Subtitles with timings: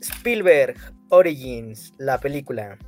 [0.00, 0.76] Spielberg
[1.10, 2.78] Origins, la película.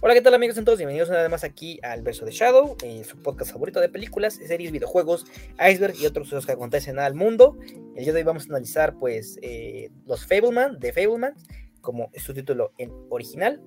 [0.00, 0.56] Hola, ¿qué tal amigos?
[0.64, 4.34] todos bienvenidos una más aquí al Verso de Shadow, eh, su podcast favorito de películas,
[4.34, 5.26] series, videojuegos,
[5.58, 7.58] iceberg y otros sucesos que acontecen al mundo.
[7.96, 11.34] El día de hoy vamos a analizar pues eh, los Fableman, de Fableman,
[11.82, 13.60] como su título en original.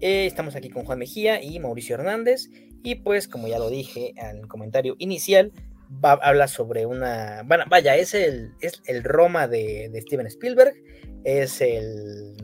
[0.00, 2.48] Eh, estamos aquí con Juan Mejía y Mauricio Hernández
[2.84, 5.52] y pues como ya lo dije el comentario inicial,
[5.92, 10.74] va, habla sobre una, bueno, vaya, es el, es el Roma de, de Steven Spielberg,
[11.24, 12.34] es el,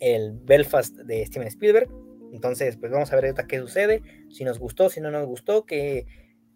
[0.00, 1.88] el Belfast de Steven Spielberg,
[2.32, 6.06] entonces, pues vamos a ver qué sucede, si nos gustó, si no nos gustó, qué,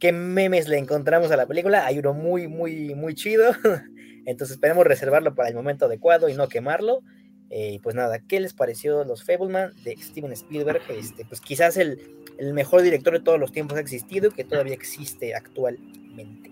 [0.00, 1.86] qué memes le encontramos a la película.
[1.86, 3.52] Hay uno muy, muy, muy chido.
[4.26, 7.02] Entonces esperemos reservarlo para el momento adecuado y no quemarlo.
[7.50, 10.80] Eh, pues nada, ¿qué les pareció los Fableman de Steven Spielberg?
[10.88, 12.00] Este, pues quizás el,
[12.38, 16.50] el mejor director de todos los tiempos ha existido y que todavía existe actualmente.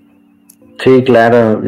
[0.83, 1.63] Sí, claro,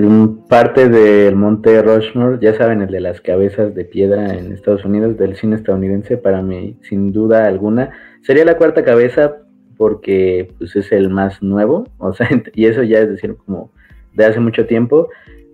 [0.49, 5.17] parte del Monte Rushmore, ya saben, el de las cabezas de piedra en Estados Unidos,
[5.17, 9.37] del cine estadounidense, para mí, sin duda alguna, sería la cuarta cabeza
[9.77, 13.71] porque pues, es el más nuevo, o sea, y eso ya es decir, como
[14.15, 15.09] de hace mucho tiempo.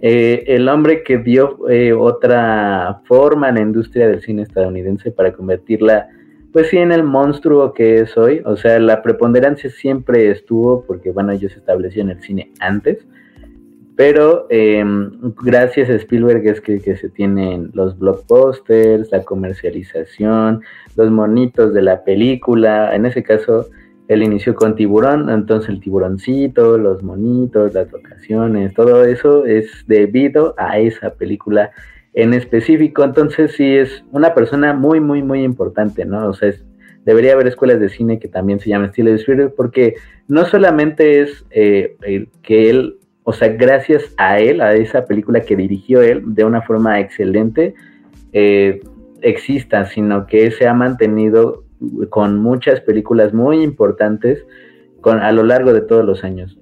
[0.05, 5.33] Eh, el hombre que dio eh, otra forma a la industria del cine estadounidense para
[5.33, 6.09] convertirla,
[6.53, 11.13] pues sí, en el monstruo que es hoy, o sea, la preponderancia siempre estuvo, porque
[11.13, 13.07] bueno, ellos establecieron el cine antes,
[13.95, 20.63] pero em, gracias a Spielberg es que, se tienen los blockbusters, la comercialización,
[20.97, 22.97] los monitos de la película.
[22.97, 23.69] En ese caso,
[24.13, 30.55] él inició con tiburón, entonces el tiburoncito, los monitos, las locaciones, todo eso es debido
[30.59, 31.71] a esa película
[32.15, 33.05] en específico.
[33.05, 36.29] Entonces sí es una persona muy, muy, muy importante, ¿no?
[36.29, 36.53] O sea,
[37.05, 39.95] debería haber escuelas de cine que también se llaman estilo de Spielberg porque
[40.29, 41.97] no solamente es eh,
[42.43, 46.63] que él o sea, gracias a él, a esa película que dirigió él de una
[46.63, 47.75] forma excelente,
[48.33, 48.81] eh,
[49.21, 51.63] exista, sino que se ha mantenido
[52.11, 54.45] con muchas películas muy importantes
[55.01, 56.57] con, a lo largo de todos los años.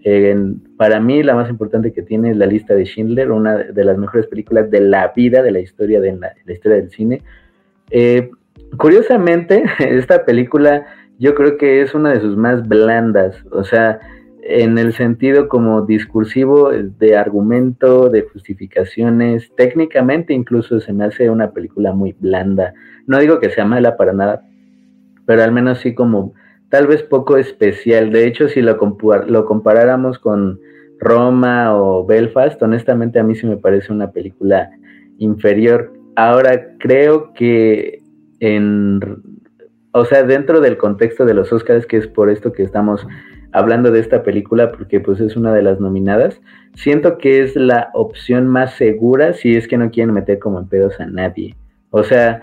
[0.77, 3.99] para mí, la más importante que tiene es la lista de Schindler, una de las
[3.99, 7.23] mejores películas de la vida, de la historia, de la, historia del cine.
[7.91, 8.31] Eh,
[8.79, 10.87] curiosamente, esta película
[11.19, 14.01] yo creo que es una de sus más blandas, o sea,
[14.43, 21.51] en el sentido como discursivo de argumento, de justificaciones, técnicamente incluso se me hace una
[21.51, 22.73] película muy blanda.
[23.07, 24.43] No digo que sea mala para nada,
[25.27, 26.35] pero al menos sí como
[26.69, 28.11] tal vez poco especial.
[28.11, 28.79] De hecho, si lo,
[29.27, 30.61] lo comparáramos con
[30.99, 34.71] Roma o Belfast, honestamente a mí sí me parece una película
[35.19, 35.93] inferior.
[36.17, 38.03] Ahora creo que
[38.41, 39.01] en,
[39.93, 43.07] o sea, dentro del contexto de los Oscars, que es por esto que estamos
[43.53, 46.41] hablando de esta película porque pues es una de las nominadas.
[46.75, 50.69] Siento que es la opción más segura si es que no quieren meter como en
[50.69, 51.57] pedos a nadie.
[51.91, 52.43] O sea,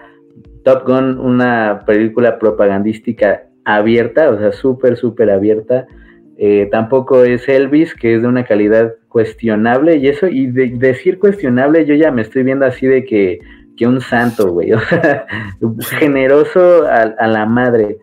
[0.68, 5.88] Top Gun, una película propagandística abierta, o sea, súper, súper abierta.
[6.38, 11.20] Eh, tampoco es Elvis, que es de una calidad cuestionable, y eso, y de, decir
[11.20, 13.40] cuestionable, yo ya me estoy viendo así de que,
[13.78, 15.26] que un santo, güey, o sea,
[16.00, 18.00] generoso a la madre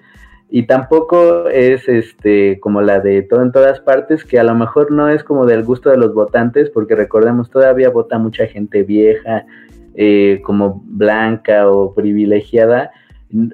[0.57, 4.93] y tampoco es este como la de todo en todas partes, que a lo mejor
[4.93, 9.47] no es como del gusto de los votantes, porque recordemos, todavía vota mucha gente vieja,
[9.95, 12.91] eh, como blanca o privilegiada.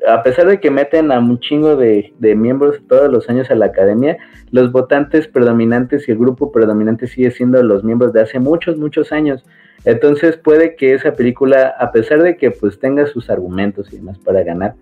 [0.08, 3.54] A pesar de que meten a un chingo de, de, miembros todos los años a
[3.54, 4.18] la academia,
[4.50, 9.12] los votantes predominantes y el grupo predominante sigue siendo los miembros de hace muchos, muchos
[9.12, 9.44] años.
[9.84, 14.18] Entonces puede que esa película, a pesar de que pues tenga sus argumentos y demás
[14.18, 14.74] para ganar,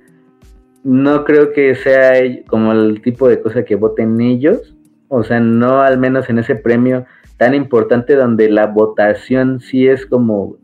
[0.82, 2.12] no creo que sea
[2.48, 4.74] como el tipo de cosa que voten ellos,
[5.08, 10.06] o sea, no al menos en ese premio tan importante donde la votación sí es
[10.06, 10.56] como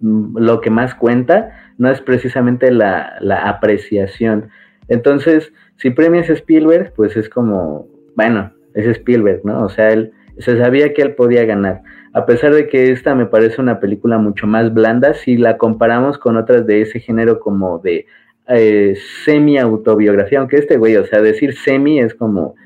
[0.00, 4.48] lo que más cuenta, no es precisamente la, apreciación.
[4.88, 9.64] Entonces, si premias Spielberg, pues es como, bueno, es Spielberg, ¿no?
[9.64, 11.82] O sea, él se sabía que él podía ganar.
[12.12, 16.18] A pesar de que esta me parece una película mucho más blanda, si la comparamos
[16.18, 18.06] con otras de ese género como de
[18.48, 22.56] eh, semi-autobiografía, aunque este güey, o sea, decir semi es como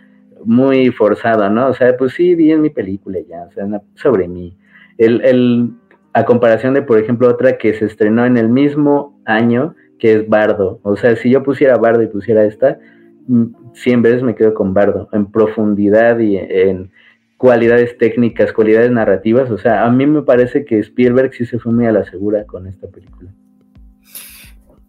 [0.44, 1.68] muy forzado, ¿no?
[1.68, 4.56] O sea, pues sí, vi en mi película ya, o sea, sobre mí.
[4.96, 5.70] El, el,
[6.14, 10.28] a comparación de, por ejemplo, otra que se estrenó en el mismo año, que es
[10.28, 10.80] Bardo.
[10.82, 12.78] O sea, si yo pusiera Bardo y pusiera esta,
[13.26, 16.90] 100 mm, veces me quedo con Bardo, en profundidad y en
[17.36, 19.50] cualidades técnicas, cualidades narrativas.
[19.50, 22.44] O sea, a mí me parece que Spielberg sí se fue muy a la segura
[22.44, 23.30] con esta película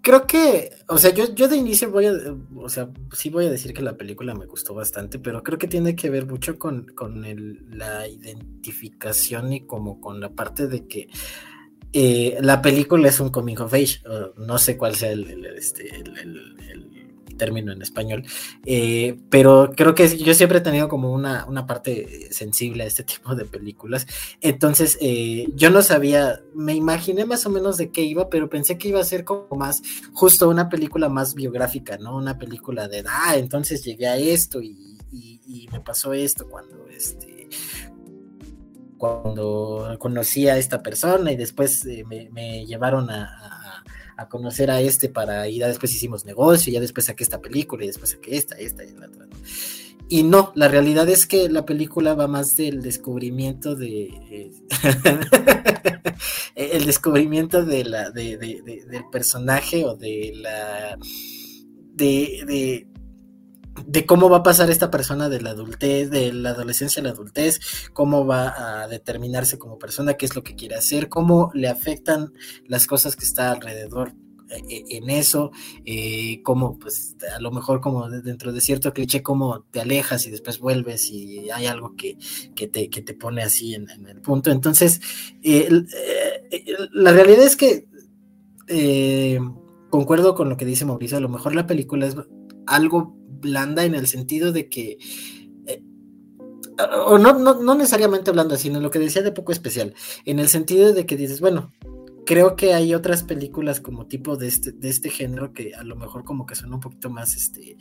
[0.06, 2.14] creo que, o sea, yo, yo de inicio voy a,
[2.58, 5.68] o sea, sí voy a decir que la película me gustó bastante, pero creo que
[5.68, 10.86] tiene que ver mucho con, con el, la identificación y como con la parte de
[10.86, 11.10] que
[11.92, 14.04] eh, la película es un coming of age,
[14.38, 15.90] no sé cuál sea el, este,
[17.36, 18.24] término en español,
[18.66, 23.04] eh, pero creo que yo siempre he tenido como una, una, parte sensible a este
[23.16, 24.08] tipo de películas,
[24.42, 28.78] entonces eh, yo no sabía, me imaginé más o menos de qué iba, pero pensé
[28.78, 29.82] que iba a ser como más
[30.14, 32.16] justo una película más biográfica, ¿no?
[32.18, 34.92] Una película de, ah, entonces llegué a esto y,
[35.72, 37.50] me pasó esto cuando, este,
[38.98, 43.65] cuando conocí a esta persona y después eh, me, llevaron a a
[44.30, 47.88] conocer a este para ir, a después hicimos negocio, ya después saqué esta película y
[47.88, 49.28] después saqué esta, esta y la otra.
[50.08, 54.04] Y no, la realidad es que la película va más del descubrimiento de...
[54.30, 54.52] Eh,
[56.56, 60.98] el descubrimiento de la, de, del personaje o de la...
[61.94, 62.88] de,
[63.86, 67.12] de cómo va a pasar esta persona de la adultez, de la adolescencia a la
[67.12, 67.60] adultez,
[67.94, 72.34] cómo va a determinarse como persona, qué es lo que quiere hacer, cómo le afectan
[72.68, 74.14] las cosas que está alrededor
[74.52, 75.52] eh, eh, en eso,
[75.86, 80.32] eh, cómo pues a lo mejor como dentro de cierto cliché, cómo te alejas y
[80.32, 82.18] después vuelves y hay algo que,
[82.56, 84.52] te, te, pone así en, el punto.
[84.52, 85.02] Entonces,
[85.42, 87.88] la realidad es que
[89.90, 92.16] concuerdo con lo que dice Mauricio, a lo mejor la película es
[92.68, 94.98] algo blanda en el sentido de que,
[95.68, 95.82] eh,
[97.06, 99.94] o no, no, necesariamente hablando sino lo que decía de poco especial,
[100.26, 101.72] en el sentido de que dices, bueno,
[102.26, 105.96] creo que hay otras películas como tipo de este, de este género que a lo
[105.96, 107.78] mejor como que son un poquito más, este,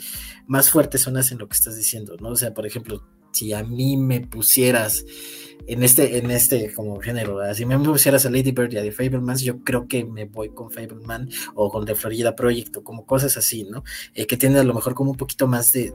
[0.46, 2.28] más fuertes zonas en lo que estás diciendo, ¿no?
[2.28, 3.02] O sea, por ejemplo,
[3.32, 5.05] si a mí me pusieras
[5.66, 8.93] en este, en este como género, si me pusieras a Lady Bird y a The
[8.93, 13.06] Fablemans, yo creo que me voy con Fableman o con The Florida Project o como
[13.06, 13.84] cosas así, ¿no?
[14.14, 15.93] Eh, que tiene a lo mejor como un poquito más de,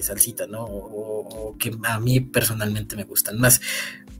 [0.00, 0.64] salsita, ¿no?
[0.64, 3.60] O, que a mí personalmente me gustan más.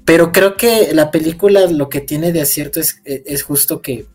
[0.05, 4.07] Pero creo que la película lo que tiene de acierto es, es justo que,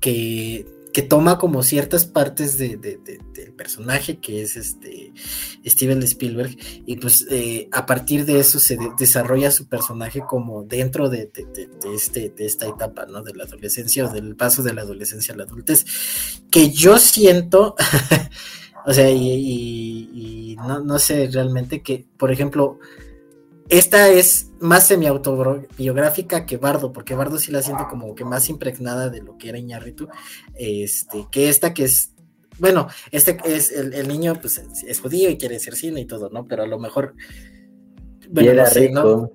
[0.00, 2.76] que que toma como ciertas partes de,
[3.58, 5.12] personaje que es este
[5.66, 6.56] Steven Spielberg
[6.86, 11.30] y pues eh, a partir de eso se desarrolla su personaje como dentro de,
[11.94, 13.22] este, de esta etapa, ¿no?
[13.22, 15.84] De la adolescencia o del paso de la adolescencia a la adultez,
[16.50, 17.74] que yo siento,
[18.86, 22.78] o sea, y, no, no sé realmente que, por ejemplo,
[23.68, 29.10] esta es más semi-autobiográfica que Bardo, porque Bardo sí la siento como que más impregnada
[29.10, 30.08] de lo que era Iñarritu,
[30.54, 32.14] este, que esta que es,
[32.58, 36.46] bueno, este es el, niño, pues es judío y quiere ser cine y todo, ¿no?
[36.46, 37.14] Pero a lo mejor...
[38.34, 39.32] y era rico.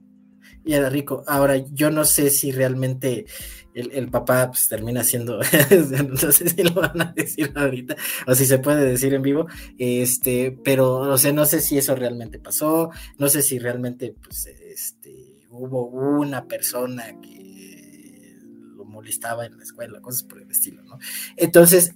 [0.65, 1.23] Y era rico.
[1.27, 3.25] Ahora, yo no sé si realmente
[3.73, 5.39] el, papá pues, termina siendo,
[6.07, 7.95] no sé si lo van a decir ahorita
[8.27, 9.47] o si se puede decir en vivo,
[9.77, 14.45] este, pero o sea, no sé si eso realmente pasó, no sé si realmente pues,
[14.45, 18.37] este, hubo una persona que
[18.75, 20.99] lo molestaba en la escuela, cosas por el estilo, ¿no?
[21.35, 21.95] Entonces,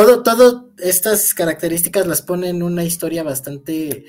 [0.00, 4.04] todo, todo estas características las pone en una historia bastante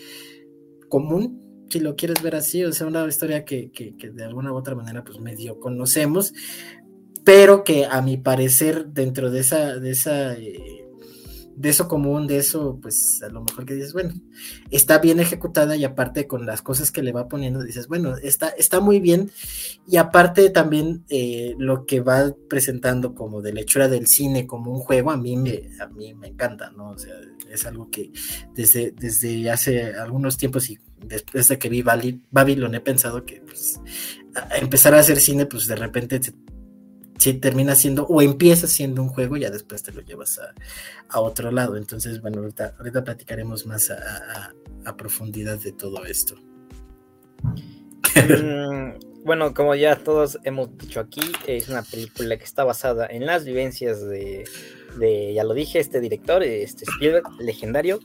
[0.88, 4.76] común, si lo quieres ver así, o sea, una historia que, de alguna u otra
[4.76, 6.34] manera pues medio conocemos,
[7.24, 10.86] pero que a mi parecer dentro de esa, de esa, eh,
[11.56, 14.14] de eso común, de eso, pues a lo mejor que dices, bueno,
[14.70, 18.50] está bien ejecutada y aparte con las cosas que le va poniendo, dices, bueno, está,
[18.50, 19.32] está muy bien
[19.88, 24.80] y aparte también eh, lo que va presentando como de lechura del cine como un
[24.80, 26.92] juego, a mí me, a mí me encanta, ¿no?
[26.92, 27.14] O sea,
[27.50, 28.12] es algo que
[28.56, 33.80] desde, desde hace algunos tiempos y después de que vi Babylon he pensado que pues,
[34.60, 36.20] empezar a hacer cine, pues de repente
[37.22, 40.40] se, termina siendo o empieza siendo un juego y ya después te lo llevas
[41.10, 41.78] a, otro lado.
[41.78, 44.54] Entonces, bueno, ahorita, ahorita platicaremos más a,
[44.98, 46.36] profundidad de todo esto.
[48.14, 53.26] Mm, bueno, como ya todos hemos dicho aquí, es una película que está basada en
[53.26, 54.44] las vivencias de,
[55.00, 58.00] de ya lo dije, este director, este Spielberg, legendario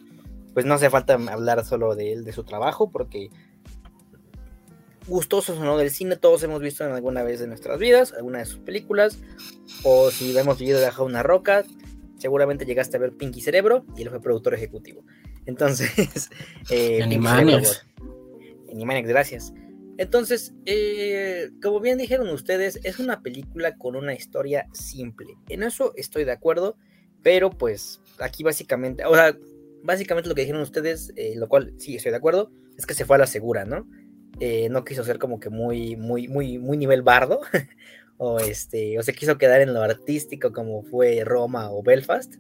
[0.57, 3.29] pues no hace falta hablar solo de él, de su trabajo, porque
[5.07, 8.39] gustosos o no del cine, todos hemos visto en alguna vez de nuestras vidas, alguna
[8.39, 9.19] de sus películas,
[9.83, 11.65] o si hemos vivido de una roca,
[12.19, 15.05] seguramente llegaste a ver Pinky Cerebro y él fue productor ejecutivo.
[15.47, 16.31] Entonces,
[16.71, 17.87] eh, Animaniacs.
[18.71, 19.53] Animaniacs, gracias.
[19.99, 25.39] Entonces, eh, como bien dijeron ustedes, es una película con una historia simple.
[25.49, 26.77] En eso estoy de acuerdo,
[27.23, 29.37] pero pues aquí básicamente, o sea,
[29.83, 33.07] básicamente lo que dijeron ustedes, eh, lo cual sí estoy de acuerdo, es que se
[33.07, 33.89] fue a la segura, ¿no?
[34.41, 37.41] Eh, no quiso ser como que muy, muy, muy, muy nivel bardo,
[38.19, 42.35] o este, o se quiso quedar en lo artístico como fue Roma o Belfast.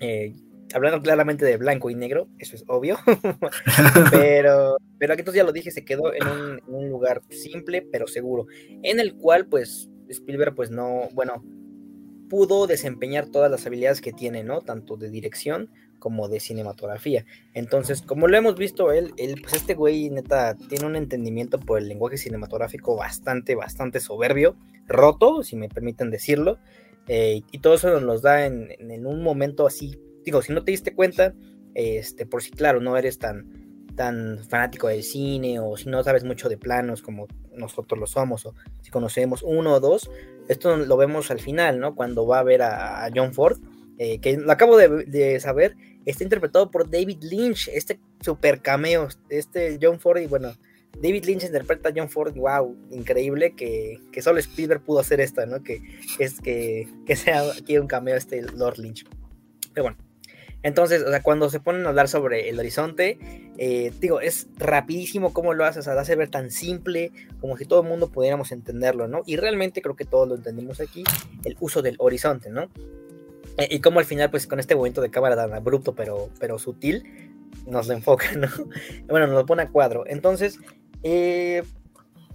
[0.00, 0.34] Eh,
[0.72, 2.98] hablando claramente de blanco y negro, eso es obvio,
[4.10, 8.06] pero, pero aquí entonces ya lo dije, se quedó en un, un, lugar simple pero
[8.06, 8.46] seguro,
[8.82, 11.44] en el cual pues Spielberg pues no, bueno,
[12.28, 14.62] pudo desempeñar todas las habilidades que tiene, ¿no?
[14.62, 15.70] Tanto de dirección
[16.06, 17.24] como de cinematografía.
[17.52, 21.80] Entonces, como lo hemos visto, él, él, pues este güey neta tiene un entendimiento por
[21.80, 24.54] el lenguaje cinematográfico bastante, bastante soberbio,
[24.86, 26.58] roto, si me permiten decirlo,
[27.08, 30.70] eh, y todo eso nos da en, en, un momento así, digo, si no te
[30.70, 31.34] diste cuenta,
[31.74, 36.22] este, por si claro, no eres tan, tan fanático del cine o si no sabes
[36.22, 40.08] mucho de planos como nosotros lo somos o si conocemos uno o dos,
[40.46, 41.96] esto lo vemos al final, ¿no?
[41.96, 43.58] Cuando va a ver a, John Ford,
[43.98, 45.74] eh, que lo acabo de, saber,
[46.06, 50.54] está interpretado por David Lynch, este super cameo, este John Ford y bueno,
[50.94, 55.62] David Lynch interpreta a John Ford, wow, increíble que, solo Spielberg pudo hacer esto, ¿no?
[55.62, 55.82] Que
[56.18, 59.04] es que, que sea aquí un cameo este Lord Lynch.
[59.74, 59.98] Pero bueno,
[60.62, 63.18] entonces, cuando se ponen a hablar sobre el horizonte,
[63.58, 67.66] eh, digo, es rapidísimo cómo lo hace, o sea, hace ver tan simple, como si
[67.66, 69.22] todo el mundo pudiéramos entenderlo, ¿no?
[69.26, 71.04] Y realmente creo que todos lo entendimos aquí,
[71.44, 72.68] el uso del horizonte, ¿no?
[73.58, 76.58] Eh, y como al final, pues con este movimiento de cámara tan abrupto, pero, pero
[76.58, 77.32] sutil,
[77.66, 78.48] nos lo enfoca, ¿no?
[79.08, 80.04] bueno, nos lo pone a cuadro.
[80.06, 80.58] Entonces,
[81.02, 81.62] eh,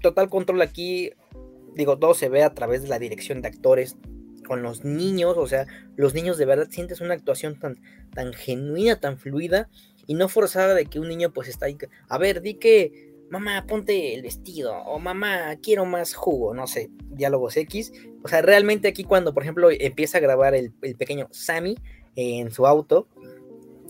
[0.01, 1.11] total control aquí,
[1.75, 3.97] digo, todo se ve a través de la dirección de actores,
[4.51, 7.79] con los niños, o sea, los niños de verdad sientes una actuación tan,
[8.13, 9.69] tan genuina, tan fluida
[10.07, 11.77] y no forzada de que un niño pues está ahí,
[12.09, 16.91] a ver, di que, mamá, ponte el vestido, o mamá, quiero más jugo, no sé,
[17.09, 17.93] diálogos X.
[18.23, 21.77] O sea, realmente aquí cuando, por ejemplo, empieza a grabar el, pequeño Sammy
[22.15, 23.07] en su auto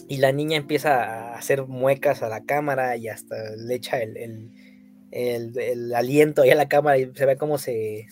[0.08, 4.16] y la niña empieza a hacer muecas a la cámara y hasta le echa el,
[4.16, 4.52] el,
[5.10, 8.08] el, el aliento ahí a la cámara y se ve cómo se,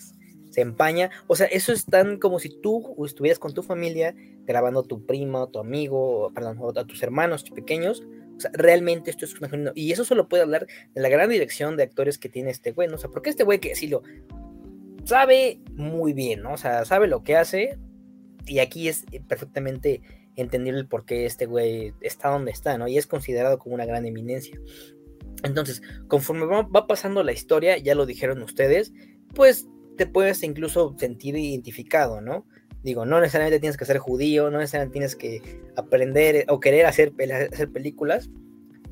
[0.50, 1.10] se empaña.
[1.28, 5.06] O sea, eso es tan como si tú estuvieras con tu familia grabando a tu
[5.06, 8.02] primo, tu amigo, perdón, a tus hermanos pequeños.
[8.40, 9.72] O sea, realmente esto es una...
[9.74, 12.88] Y eso solo puede hablar de la gran dirección de actores que tiene este güey,
[12.88, 12.94] ¿no?
[12.94, 14.02] O sea, porque este güey que sí lo
[15.04, 16.54] sabe muy bien, ¿no?
[16.54, 17.78] O sea, sabe lo que hace.
[18.46, 20.00] Y aquí es perfectamente
[20.36, 22.88] entendible por qué este güey está donde está, ¿no?
[22.88, 24.58] Y es considerado como una gran eminencia.
[25.42, 28.94] Entonces, conforme va pasando la historia, ya lo dijeron ustedes,
[29.34, 29.68] pues
[29.98, 32.46] te puedes incluso sentir identificado, ¿no?
[32.82, 37.12] Digo, no necesariamente tienes que ser judío, no necesariamente tienes que aprender o querer hacer,
[37.52, 38.30] hacer películas,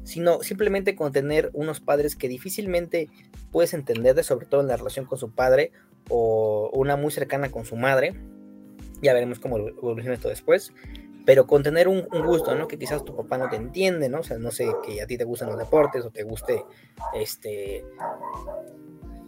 [0.05, 3.09] sino simplemente con tener unos padres que difícilmente
[3.51, 5.73] puedes entender, sobre todo en la relación con su padre
[6.11, 8.15] o una muy cercana con su madre.
[9.03, 10.73] Ya veremos cómo evoluciona esto después.
[11.25, 12.69] Pero con tener un, un, gusto, ¿no?
[12.69, 14.21] Que quizás tu papá no te entiende, ¿no?
[14.21, 16.65] O sea, no sé, que a ti te gustan los deportes o te guste,
[17.15, 17.85] este,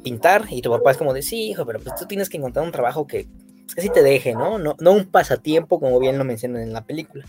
[0.02, 2.64] pintar y tu papá es como de, sí, hijo, pero pues tú tienes que encontrar
[2.64, 3.28] un trabajo que,
[3.74, 4.58] que sí te deje, ¿no?
[4.58, 4.76] ¿no?
[4.80, 7.24] No un pasatiempo como bien lo mencionan en la película.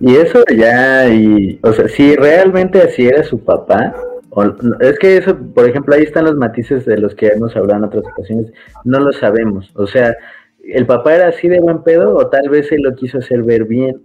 [0.00, 3.94] Y eso ya, y, o sea, si realmente así era su papá,
[4.30, 4.44] o,
[4.80, 7.84] es que eso, por ejemplo, ahí están los matices de los que hemos hablado en
[7.84, 8.52] otras ocasiones,
[8.84, 10.16] no lo sabemos, o sea,
[10.64, 13.64] el papá era así de buen pedo o tal vez él lo quiso hacer ver
[13.64, 14.00] bien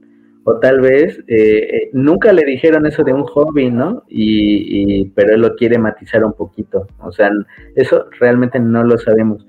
[0.50, 4.06] o tal vez eh, eh, nunca le dijeron eso de un hobby, ¿no?
[4.08, 6.88] Y, pero él lo quiere matizar un poquito.
[7.00, 7.30] O sea,
[7.76, 9.46] eso realmente no lo sabemos.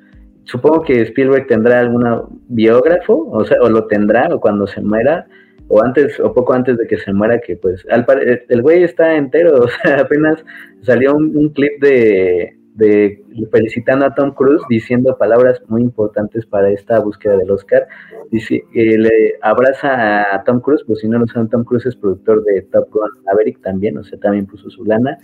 [0.48, 2.04] Supongo que Spielberg tendrá algún
[2.48, 5.26] biógrafo, o sea, o lo tendrá, o cuando se muera,
[5.68, 8.06] o antes, o poco antes de que se muera, que pues, al
[8.48, 10.44] el güey está entero, o sea, apenas
[10.82, 17.00] salió un clip de, de felicitando a Tom Cruise diciendo palabras muy importantes para esta
[17.00, 17.88] búsqueda del Oscar.
[18.30, 21.96] Dice, eh, le abraza a Tom Cruise, pues si no lo saben, Tom Cruise es
[21.96, 25.18] productor de Top Gun Maverick también, o sea, también puso su lana.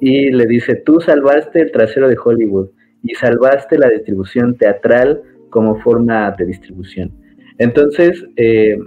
[0.00, 2.70] Y le dice, tú salvaste el trasero de Hollywood
[3.06, 7.12] y salvaste la distribución teatral como forma de distribución.
[7.58, 8.78] Entonces, eh,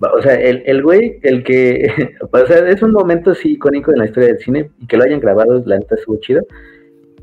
[0.00, 1.90] o sea, el, el güey, el que,
[2.30, 5.04] o sea, es un momento así icónico en la historia del cine y que lo
[5.04, 6.42] hayan grabado, la neta estuvo chido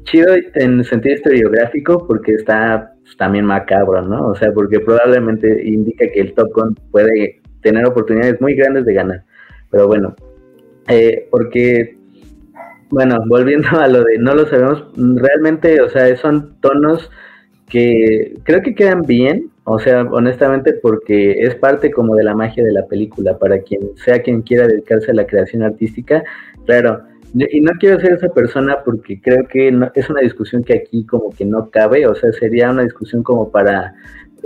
[0.04, 4.28] chido en sentido historiográfico porque está pues, también macabro, ¿no?
[4.28, 8.94] O sea, porque probablemente indica que el Top Gun puede tener oportunidades muy grandes de
[8.94, 9.24] ganar.
[9.72, 10.16] Pero bueno,
[10.88, 11.98] eh, porque,
[12.94, 17.10] bueno, volviendo a lo de no lo sabemos, realmente, o sea, son tonos
[17.68, 22.64] que creo que quedan bien, o sea, honestamente, porque es parte como de la magia
[22.64, 26.24] de la película, para quien sea quien quiera dedicarse a la creación artística,
[26.66, 27.02] claro
[27.34, 31.32] y no quiero ser esa persona porque creo que es una discusión que aquí como
[31.32, 33.96] que no cabe, o sea, sería una discusión como para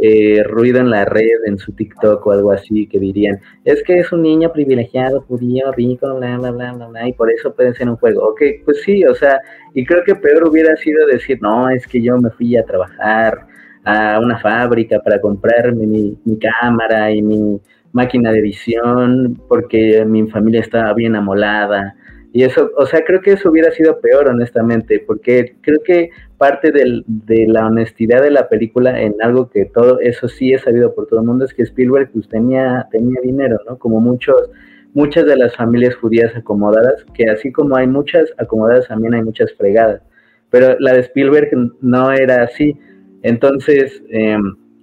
[0.01, 4.00] eh, ruido en la red, en su TikTok o algo así, que dirían, es que
[4.00, 7.74] es un niño privilegiado, judío, rico, bla, bla, bla, bla, bla, y por eso puede
[7.74, 8.27] ser un juego.
[8.30, 9.39] Ok, pues sí, o sea,
[9.74, 13.48] y creo que peor hubiera sido decir, no, es que yo me fui a trabajar
[13.84, 17.60] a una fábrica para comprarme mi, mi cámara y mi
[17.94, 21.96] máquina de edición porque mi familia estaba bien amolada
[22.38, 26.72] Y eso, o sea, creo que eso hubiera sido peor, honestamente, porque creo que parte
[26.72, 31.08] de la honestidad de la película en algo que todo, eso sí es sabido por
[31.08, 33.79] todo el mundo, es que Spielberg pues tenía, tenía dinero, ¿no?
[33.79, 34.51] Como muchos,
[34.94, 39.51] muchas de las familias judías acomodadas, que así como hay muchas acomodadas, también hay muchas
[39.56, 40.03] fregadas.
[40.51, 41.50] Pero la de Spielberg
[41.82, 42.77] no era así.
[43.24, 44.38] Entonces, eh,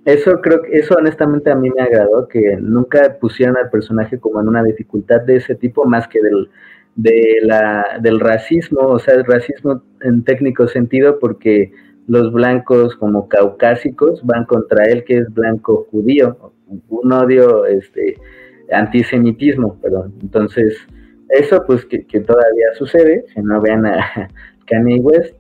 [0.06, 4.40] eso creo que eso honestamente a mí me agradó, que nunca pusieran al personaje como
[4.40, 6.50] en una dificultad de ese tipo, más que del,
[6.96, 11.72] de la, del racismo, o sea, el racismo en técnico sentido, porque
[12.06, 16.52] los blancos como caucásicos van contra él, que es blanco judío,
[16.88, 18.16] un odio, este,
[18.72, 20.14] antisemitismo, perdón.
[20.22, 20.76] Entonces,
[21.30, 24.28] eso pues que, que todavía sucede, si no vean a
[24.66, 25.34] Kanye West,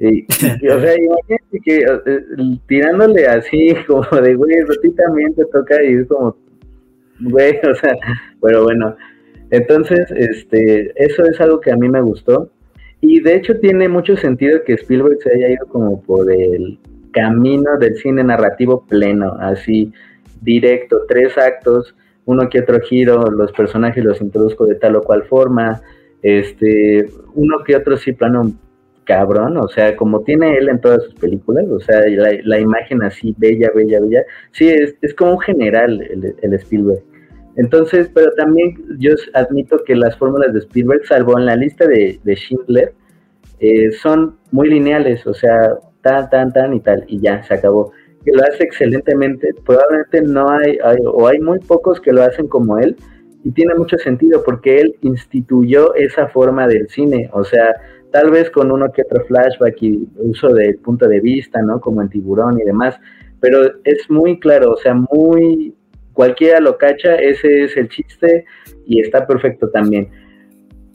[0.00, 5.44] y, o sea, imagínate que eh, tirándole así, como de, güey, a ti también te
[5.46, 6.36] toca y es como,
[7.20, 7.94] güey, o sea,
[8.40, 8.96] pero bueno.
[9.50, 12.50] Entonces, este, eso es algo que a mí me gustó.
[13.00, 16.78] Y de hecho tiene mucho sentido que Spielberg se haya ido como por el
[17.12, 19.92] camino del cine narrativo pleno, así
[20.40, 25.24] directo, tres actos, uno que otro giro, los personajes los introduzco de tal o cual
[25.24, 25.80] forma,
[26.22, 28.52] este, uno que otro sí plano
[29.04, 33.34] cabrón, o sea, como tiene él en todas sus películas, o sea, la, imagen así
[33.38, 36.02] bella, bella, bella, sí, es, es como un general
[36.42, 37.02] el, Spielberg.
[37.58, 42.20] Entonces, pero también yo admito que las fórmulas de Spielberg, salvo en la lista de,
[42.22, 42.94] de Schindler,
[43.58, 47.90] eh, son muy lineales, o sea, tan, tan, tan y tal, y ya, se acabó.
[48.24, 52.46] Que lo hace excelentemente, probablemente no hay, hay, o hay muy pocos que lo hacen
[52.46, 52.96] como él,
[53.42, 57.74] y tiene mucho sentido porque él instituyó esa forma del cine, o sea,
[58.12, 61.80] tal vez con uno que otro flashback y uso del punto de vista, ¿no?
[61.80, 62.94] Como en tiburón y demás,
[63.40, 65.74] pero es muy claro, o sea, muy,
[66.18, 68.44] cualquiera lo cacha, ese es el chiste
[68.86, 70.08] y está perfecto también.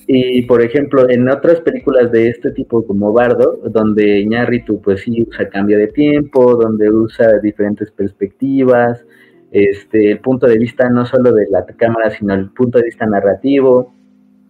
[0.06, 5.26] Y por ejemplo, en otras películas de este tipo como Bardo, donde Iñárritu pues sí
[5.26, 9.06] usa cambio de tiempo, donde usa diferentes perspectivas,
[9.54, 13.06] este, el punto de vista no solo de la cámara, sino el punto de vista
[13.06, 13.94] narrativo,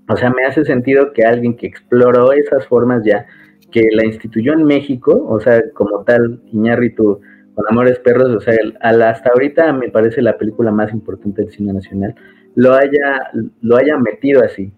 [0.09, 3.27] o sea, me hace sentido que alguien que exploró esas formas ya,
[3.71, 7.21] que la instituyó en México, o sea, como tal, Iñárritu
[7.55, 11.73] con Amores Perros, o sea, hasta ahorita me parece la película más importante del cine
[11.73, 12.15] nacional,
[12.55, 14.71] lo haya, lo haya metido así.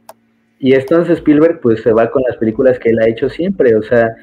[0.60, 3.82] Y entonces Spielberg pues se va con las películas que él ha hecho siempre, o
[3.82, 4.16] sea,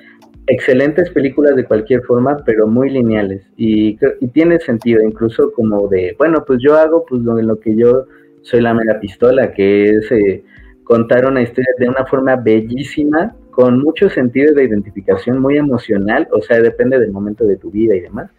[0.47, 3.47] excelentes películas de cualquier forma, pero muy lineales.
[3.57, 7.77] Y, y tiene sentido, incluso como de, bueno, pues yo hago pues lo, lo que
[7.77, 8.07] yo
[8.43, 10.12] soy la mega pistola, que es...
[10.12, 10.45] Eh,
[10.85, 16.41] contar una historia de una forma bellísima, con mucho sentido de identificación, muy emocional, o
[16.43, 18.31] sea, depende del momento de tu vida y demás,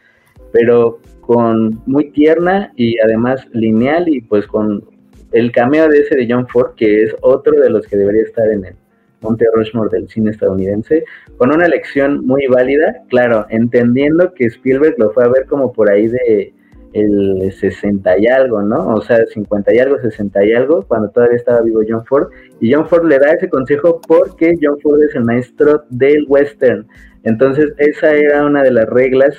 [0.53, 4.85] pero con muy tierna y además lineal y pues con
[5.33, 8.49] el cameo de ese de John Ford, que es otro de los que debería estar
[8.49, 8.75] en el
[9.21, 11.03] Monte Rushmore del cine estadounidense,
[11.37, 15.89] con una elección muy válida, claro, entendiendo que Spielberg lo fue a ver como por
[15.89, 16.53] ahí de
[16.93, 18.89] el 60 y algo, ¿no?
[18.89, 22.29] O sea, 50 y algo, 60 y algo, cuando todavía estaba vivo John Ford.
[22.59, 26.85] Y John Ford le da ese consejo porque John Ford es el maestro del western.
[27.23, 29.35] Entonces, esa era una de las reglas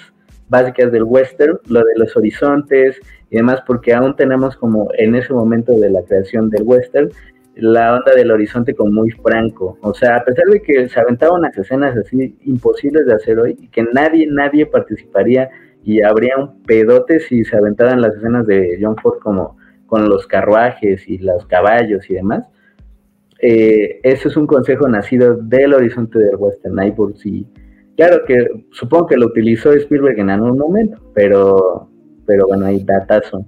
[0.49, 5.33] básicas del western, lo de los horizontes y demás, porque aún tenemos como en ese
[5.33, 7.11] momento de la creación del western,
[7.57, 9.79] la onda del horizonte como muy franco.
[9.83, 13.55] O sea, a pesar de que se aventaban unas escenas así imposibles de hacer hoy,
[13.73, 15.51] que nadie, nadie participaría
[15.85, 20.27] y habría un pedote si se aventaran las escenas de John Ford como con los
[20.27, 22.49] carruajes y los caballos y demás.
[23.41, 26.95] Eh, eso es un consejo nacido del horizonte del western.
[26.95, 27.47] Por si,
[27.97, 31.91] claro que supongo que lo utilizó Spielberg en algún momento, pero,
[32.27, 33.47] pero bueno, hay datazo.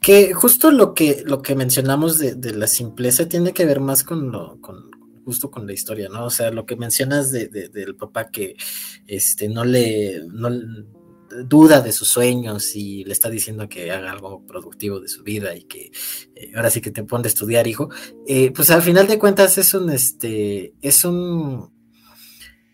[0.00, 4.02] Que justo lo que, lo que mencionamos de, de la simpleza tiene que ver más
[4.02, 4.90] con, lo, con,
[5.24, 6.24] justo con la historia, ¿no?
[6.24, 8.56] O sea, lo que mencionas de, del papá que
[9.06, 10.22] este, no le
[11.46, 15.54] duda de sus sueños y le está diciendo que haga algo productivo de su vida
[15.54, 15.92] y que
[16.34, 17.90] eh, ahora sí que te pone a estudiar, hijo,
[18.26, 21.70] eh, pues al final de cuentas es un, este, es un,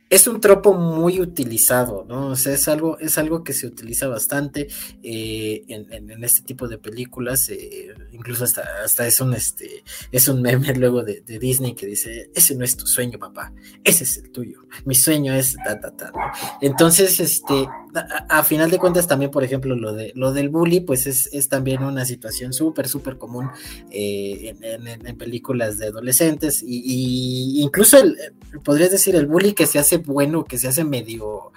[0.08, 2.28] es un tropo muy utilizado, ¿no?
[2.28, 4.68] O sea, es algo, es algo que se utiliza bastante
[5.02, 10.42] eh, en, este tipo de películas, eh, incluso hasta, hasta es un este, es un
[10.42, 14.30] meme luego de, Disney que dice, ese no es tu sueño, papá, ese es el
[14.30, 14.62] tuyo.
[14.84, 16.12] Mi sueño es ta ta ta.
[16.60, 21.06] Entonces, este, a, final de cuentas, también, por ejemplo, lo de lo del bully, pues
[21.06, 23.50] es, es también una situación súper, súper común
[23.90, 26.62] eh, en, películas de adolescentes.
[26.66, 28.16] Y, incluso el,
[28.62, 31.52] podrías decir el bully que se hace bueno, que se hace medio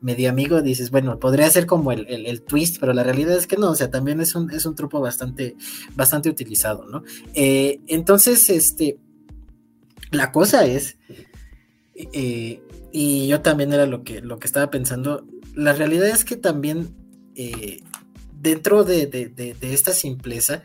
[0.00, 3.70] medio amigo, dices, bueno, podría ser como el, twist, pero la realidad es que no,
[3.70, 5.56] o sea, también es un, es un truco bastante,
[5.96, 7.02] bastante utilizado, ¿no?
[7.34, 8.96] Eh, entonces, este,
[10.12, 10.96] La cosa es,
[11.96, 16.36] eh, y yo también era lo que, lo que estaba pensando, la realidad es que
[16.36, 16.94] también
[17.34, 17.80] eh,
[18.40, 20.62] dentro de, esta simpleza,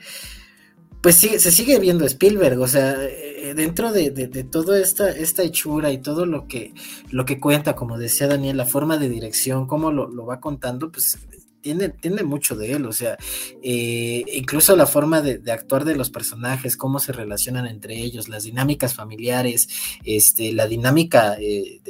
[1.01, 4.09] pues se sigue viendo Spielberg, o sea, eh, dentro de,
[4.49, 6.73] toda esta, esta hechura y todo lo que,
[7.11, 10.91] lo que cuenta, como decía Daniel, la forma de dirección, cómo lo, lo va contando,
[10.91, 11.17] pues
[11.63, 13.17] tiene, tiene mucho de él, o sea,
[13.63, 18.43] eh, incluso la forma de, actuar de los personajes, cómo se relacionan entre ellos, las
[18.43, 19.69] dinámicas familiares,
[20.03, 21.81] este, la dinámica eh,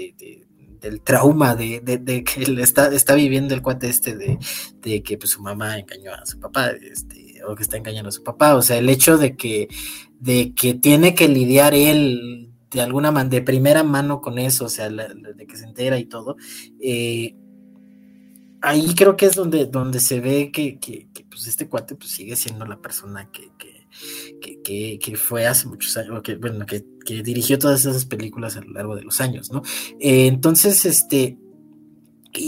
[0.79, 1.81] del trauma de,
[2.23, 6.25] que él está, está viviendo el cuate este de, que pues, su mamá engañó a
[6.25, 9.35] su papá, este, o que está engañando a su papá, o sea, el hecho de
[9.35, 9.67] que,
[10.19, 14.69] de que tiene que lidiar él de alguna manera, de primera mano con eso, o
[14.69, 16.37] sea, de que se entera y todo,
[16.79, 17.35] eh,
[18.63, 20.79] ahí creo que es donde, donde se ve que,
[21.29, 23.51] pues este cuate pues sigue siendo la persona que,
[24.63, 26.83] que, fue hace muchos años, que, bueno, que,
[27.21, 29.61] dirigió todas esas películas a lo largo de los años, ¿no?
[29.99, 31.37] Eh, entonces, este,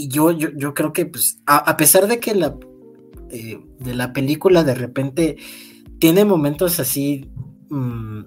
[0.08, 2.56] yo, yo, yo creo que, pues, a, pesar de que la,
[3.30, 5.36] eh, de la película de repente
[5.98, 7.30] tiene momentos así,
[7.68, 8.22] mm,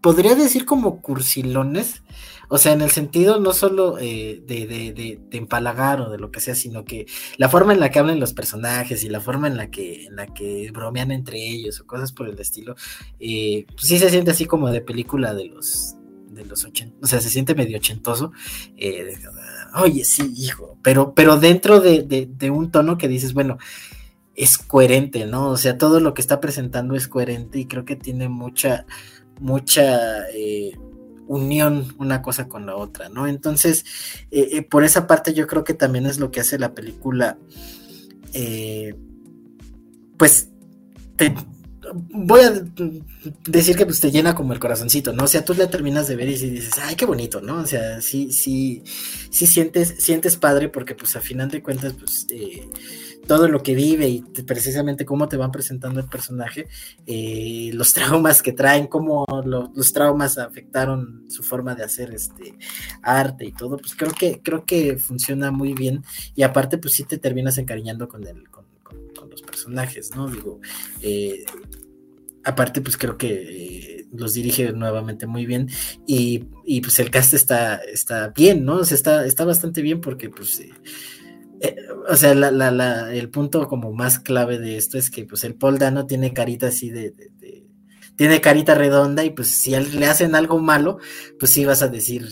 [0.00, 2.02] podría decir como cursilones,
[2.48, 6.30] o sea, en el sentido no solo eh, de, de, de, empalagar o de lo
[6.30, 7.06] que sea, sino que
[7.36, 10.16] la forma en la que hablan los personajes y la forma en la que, en
[10.16, 12.74] la que bromean entre ellos o cosas por el estilo,
[13.20, 15.94] eh, pues sí se siente así como de película de los
[16.30, 18.30] de los 80, o sea, se siente medio ochentoso.
[18.76, 19.16] Eh,
[19.78, 23.58] Oye, sí, hijo, pero, pero dentro de, un tono que dices, bueno,
[24.34, 25.50] es coherente, ¿no?
[25.50, 28.86] O sea, todo lo que está presentando es coherente y creo que tiene mucha,
[29.38, 30.22] mucha
[31.26, 33.26] unión una cosa con la otra, ¿no?
[33.26, 33.84] Entonces,
[34.30, 37.38] eh, eh, por esa parte yo creo que también es lo que hace la película,
[38.32, 38.94] eh,
[40.16, 40.50] pues,
[41.16, 41.34] te,
[41.94, 42.52] voy a
[43.46, 45.24] decir que pues, te llena como el corazoncito, ¿no?
[45.24, 47.58] O sea, tú le terminas de ver y dices, ay, qué bonito, ¿no?
[47.58, 48.82] O sea, sí, sí,
[49.30, 52.26] sí sientes, sientes padre porque pues a final de cuentas, pues
[53.26, 56.68] todo lo que vive y precisamente cómo te van presentando el personaje,
[57.06, 62.56] eh, los traumas que traen, cómo los traumas afectaron su forma de hacer este
[63.02, 67.04] arte y todo, pues creo que, creo que funciona muy bien y aparte pues sí
[67.04, 68.64] te terminas encariñando con, el, con,
[69.30, 70.28] los personajes, ¿no?
[70.28, 70.60] Digo,
[71.02, 71.44] eh,
[72.46, 75.68] aparte pues creo que eh, los dirige nuevamente muy bien
[76.06, 76.46] y,
[76.80, 78.76] pues el cast está, está bien, ¿no?
[78.76, 80.72] O sea, está, está bastante bien porque pues eh,
[82.08, 86.06] o sea, el punto como más clave de esto es que pues el Paul Dano
[86.06, 87.12] tiene carita así de,
[88.16, 90.98] tiene carita redonda y pues si le hacen algo malo,
[91.38, 92.26] pues sí vas a decir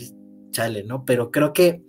[0.53, 1.05] chale, ¿no?
[1.05, 1.83] Pero creo que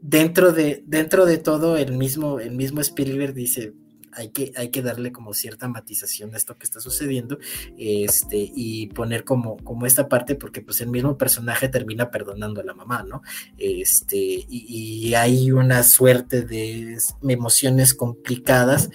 [0.00, 3.74] dentro de, dentro de todo el mismo, el mismo Spielberg dice,
[4.18, 7.38] hay que, hay que darle como cierta matización a esto que está sucediendo
[7.78, 12.64] este, y poner como, como esta parte, porque pues el mismo personaje termina perdonando a
[12.64, 13.22] la mamá, ¿no?
[13.56, 18.90] Este, y, hay una suerte de emociones complicadas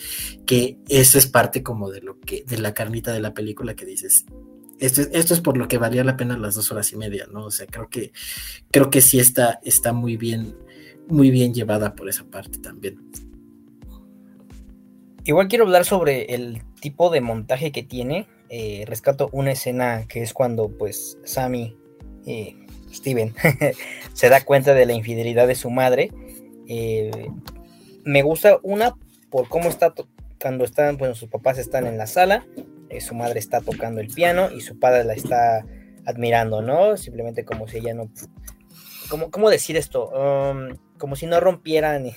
[0.46, 3.86] que eso es parte como de lo que, de la carnita de la película que
[3.86, 4.26] dices,
[4.80, 7.28] esto es, esto es, por lo que valía la pena las dos horas y media,
[7.32, 7.46] ¿no?
[7.46, 8.12] O sea, creo que,
[8.72, 10.56] creo que sí está, está muy bien,
[11.08, 13.00] muy bien llevada por esa parte también.
[15.26, 18.28] Igual quiero hablar sobre el tipo de montaje que tiene.
[18.50, 21.78] Eh, rescato una escena que es cuando pues Sammy,
[22.26, 22.56] eh,
[22.94, 23.34] Steven,
[24.14, 26.12] se da cuenta de la infidelidad de su madre.
[26.68, 27.30] Eh,
[28.04, 28.96] me gusta una
[29.30, 29.94] por cómo está
[30.42, 32.46] cuando están, bueno, sus papás están en la sala,
[33.00, 35.66] su madre está tocando el piano y su padre la está
[36.06, 36.98] admirando, ¿no?
[36.98, 38.12] Simplemente como si ella no...
[39.10, 40.10] ¿Cómo, cómo decir esto?
[40.10, 42.14] Um, como si no rompiera ni,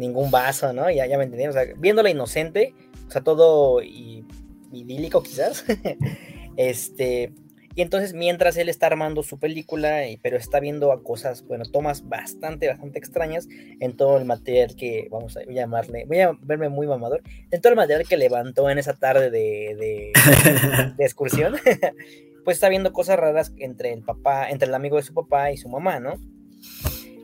[0.00, 0.90] ningún vaso, ¿no?
[0.90, 2.74] Ya, ya me entendieron, o sea, viéndola inocente,
[3.06, 5.64] o sea, todo idílico quizás,
[6.56, 7.32] este,
[7.76, 12.08] y entonces mientras él está armando su película, pero está viendo a cosas, bueno, tomas
[12.08, 16.88] bastante, bastante extrañas en todo el material que, vamos a llamarle, voy a verme muy
[16.88, 20.12] mamador, en todo el material que levantó en esa tarde de, de,
[20.96, 21.54] de excursión,
[22.44, 25.56] pues está viendo cosas raras entre el papá, entre el amigo de su papá y
[25.56, 26.14] su mamá, ¿no?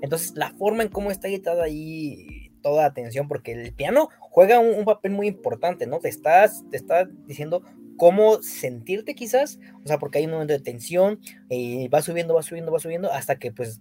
[0.02, 4.84] Entonces, la forma en cómo está editada ahí toda atención porque el piano juega un,
[4.84, 6.00] papel muy importante, ¿no?
[6.00, 7.62] Te estás, te está diciendo
[7.96, 12.34] cómo sentirte quizás, o sea, porque hay un momento de tensión, y eh, va subiendo,
[12.34, 13.80] va subiendo, va subiendo, hasta que pues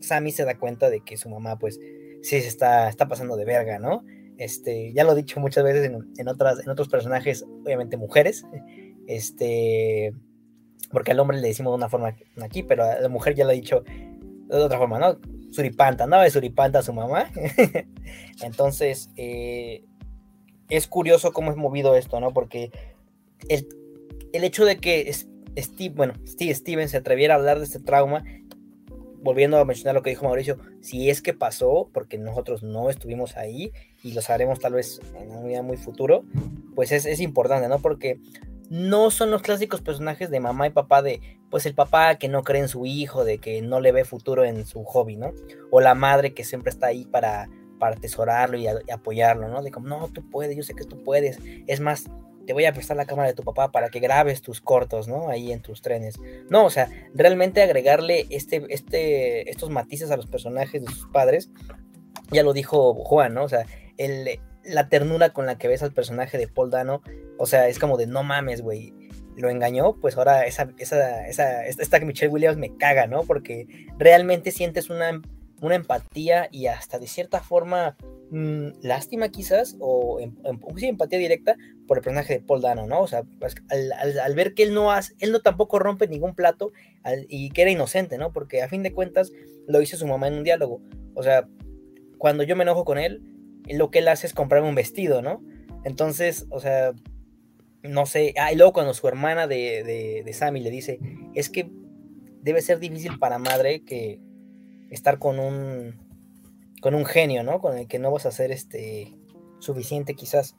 [0.00, 1.78] Sammy se da cuenta de que su mamá pues
[2.22, 4.02] sí se está, está pasando de verga, ¿no?
[4.36, 8.44] Este, ya lo he dicho muchas veces en, otras, en otros personajes, obviamente mujeres,
[9.06, 10.12] este,
[10.90, 13.52] porque al hombre le decimos de una forma aquí, pero a la mujer ya lo
[13.52, 13.84] he dicho
[14.48, 15.20] de otra forma, ¿no?
[15.54, 16.20] Suripanta, ¿no?
[16.20, 17.30] De suripanta a su mamá.
[18.42, 19.84] Entonces, eh,
[20.68, 22.32] es curioso cómo es movido esto, ¿no?
[22.32, 22.70] Porque
[23.48, 23.66] el,
[24.32, 25.12] hecho de que
[25.56, 28.24] Steve, bueno, Steve Steven se atreviera a hablar de este trauma,
[29.22, 33.36] volviendo a mencionar lo que dijo Mauricio, si es que pasó, porque nosotros no estuvimos
[33.36, 36.24] ahí y lo sabremos tal vez en un día muy futuro,
[36.74, 37.78] pues es, es importante, ¿no?
[37.78, 38.18] Porque
[38.70, 42.42] no son los clásicos personajes de mamá y papá de, pues el papá que no
[42.42, 45.32] cree en su hijo, de que no le ve futuro en su hobby, ¿no?
[45.70, 47.48] O la madre que siempre está ahí para,
[47.78, 49.62] para atesorarlo y, apoyarlo, ¿no?
[49.62, 51.38] De como, no, tú puedes, yo sé que tú puedes.
[51.66, 52.06] Es más,
[52.46, 55.28] te voy a prestar la cámara de tu papá para que grabes tus cortos, ¿no?
[55.28, 56.16] Ahí en tus trenes.
[56.48, 61.50] No, o sea, realmente agregarle este, este, estos matices a los personajes de sus padres,
[62.30, 63.44] ya lo dijo Juan, ¿no?
[63.44, 67.02] O sea, el, la ternura con la que ves al personaje de Paul Dano,
[67.38, 68.92] o sea, es como de no mames, güey.
[69.36, 73.22] Lo engañó, pues ahora esa, esa, esa, esta Michelle Williams me caga, ¿no?
[73.24, 73.66] Porque
[73.98, 75.20] realmente sientes una,
[75.60, 77.96] una empatía y hasta de cierta forma
[78.30, 81.56] mm, lástima quizás, o em, em, sí, empatía directa
[81.88, 83.00] por el personaje de Paul Dano, ¿no?
[83.00, 86.72] O sea, pues, al, ver que él no hace, él no tampoco rompe ningún plato
[87.28, 88.32] y que era inocente, ¿no?
[88.32, 89.32] Porque a fin de cuentas
[89.66, 90.80] lo hizo su mamá en un diálogo.
[91.14, 91.48] O sea,
[92.18, 93.20] cuando yo me enojo con él,
[93.68, 95.42] lo que él hace es comprarme un vestido, ¿no?
[95.84, 96.92] Entonces, o sea,
[97.82, 98.34] no sé.
[98.38, 100.98] Ah, y luego cuando su hermana de, de, Sammy le dice,
[101.34, 101.70] es que
[102.42, 104.20] debe ser difícil para madre que
[104.90, 106.02] estar con un
[106.80, 107.60] con un genio, ¿no?
[107.60, 109.16] Con el que no vas a ser este
[109.58, 110.56] suficiente quizás.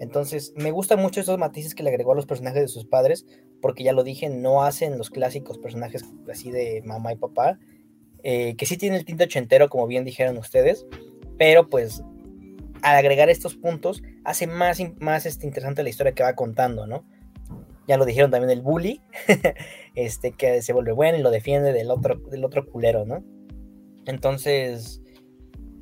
[0.00, 3.26] Entonces, me gustan mucho esos matices que le agregó a los personajes de sus padres,
[3.60, 7.58] porque ya lo dije, no hacen los clásicos personajes así de mamá y papá,
[8.24, 10.86] eh, que sí tiene el tinte ochentero, como bien dijeron ustedes,
[11.38, 12.02] pero pues
[12.82, 17.04] al agregar estos puntos, hace más, más este, interesante la historia que va contando, ¿no?
[17.86, 19.00] Ya lo dijeron también el bully,
[19.94, 23.24] este, que se vuelve bueno y lo defiende del otro, del otro culero, ¿no?
[24.06, 25.02] Entonces,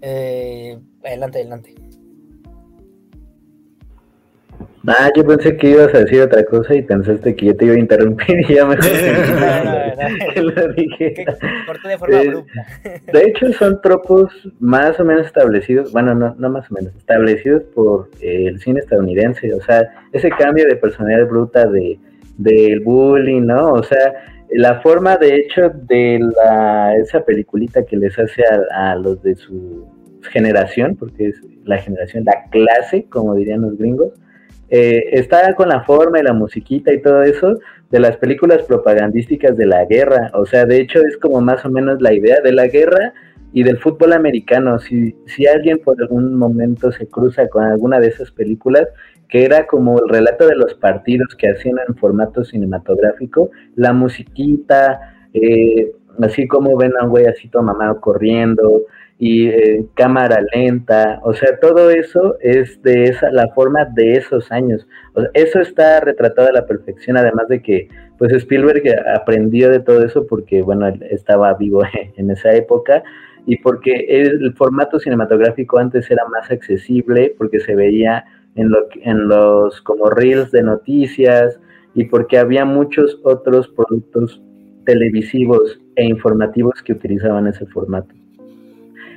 [0.02, 1.74] eh, adelante, adelante.
[4.88, 7.74] Ah, yo pensé que ibas a decir otra cosa y pensaste que yo te iba
[7.74, 8.76] a interrumpir y ya me
[10.36, 11.24] lo dije.
[11.84, 12.66] de forma eh, abrupta.
[13.12, 17.64] De hecho, son tropos más o menos establecidos, bueno, no, no más o menos, establecidos
[17.74, 19.52] por eh, el cine estadounidense.
[19.54, 21.98] O sea, ese cambio de personalidad bruta de
[22.38, 23.72] del bullying, ¿no?
[23.72, 24.12] O sea,
[24.50, 29.34] la forma, de hecho, de la, esa peliculita que les hace a, a los de
[29.36, 29.86] su
[30.30, 34.12] generación, porque es la generación, la clase, como dirían los gringos,
[34.68, 37.58] eh, está con la forma y la musiquita y todo eso
[37.90, 40.30] de las películas propagandísticas de la guerra.
[40.34, 43.14] O sea, de hecho es como más o menos la idea de la guerra
[43.52, 44.78] y del fútbol americano.
[44.78, 48.88] Si, si alguien por algún momento se cruza con alguna de esas películas,
[49.28, 55.14] que era como el relato de los partidos que hacían en formato cinematográfico, la musiquita,
[55.32, 58.82] eh, así como ven a un güey así mamado corriendo,
[59.18, 64.52] y eh, cámara lenta, o sea, todo eso es de esa, la forma de esos
[64.52, 64.86] años.
[65.32, 68.82] eso está retratado a la perfección, además de que, pues Spielberg
[69.14, 71.82] aprendió de todo eso porque, bueno, estaba vivo
[72.16, 73.02] en esa época
[73.46, 78.24] y porque el formato cinematográfico antes era más accesible, porque se veía
[78.56, 81.58] en, lo, en los como reels de noticias
[81.94, 84.42] y porque había muchos otros productos
[84.84, 88.14] televisivos e informativos que utilizaban ese formato.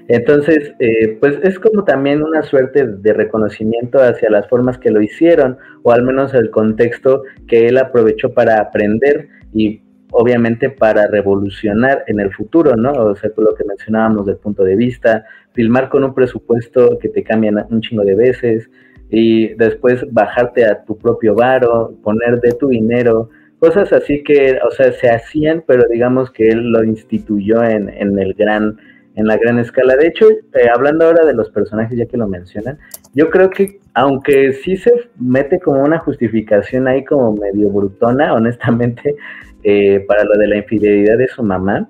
[0.09, 5.03] Entonces, eh, pues es como también una suerte de reconocimiento hacia las formas que lo
[5.03, 12.05] hicieron, o al menos el contexto que él aprovechó para aprender y obviamente para revolucionar
[12.07, 12.91] en el futuro, ¿no?
[12.91, 17.23] O sea, lo que mencionábamos del punto de vista, filmar con un presupuesto que te
[17.23, 18.67] cambian un chingo de veces
[19.11, 24.71] y después bajarte a tu propio varo, poner de tu dinero, cosas así que, o
[24.71, 28.77] sea, se hacían, pero digamos que él lo instituyó en, en el gran
[29.19, 29.97] en la gran escala.
[29.97, 32.79] De hecho, eh, hablando ahora de los personajes, ya que lo mencionan,
[33.13, 39.15] yo creo que aunque sí se mete como una justificación ahí como medio brutona, honestamente,
[39.63, 41.89] eh, para lo de la infidelidad de su mamá,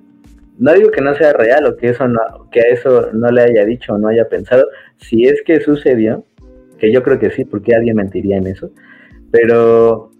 [0.57, 2.19] no digo que no sea real o que eso no,
[2.51, 4.65] que a eso no le haya dicho o no haya pensado,
[4.97, 6.25] si es que sucedió,
[6.79, 8.71] que yo creo que sí, porque alguien mentiría en eso,
[9.31, 10.11] pero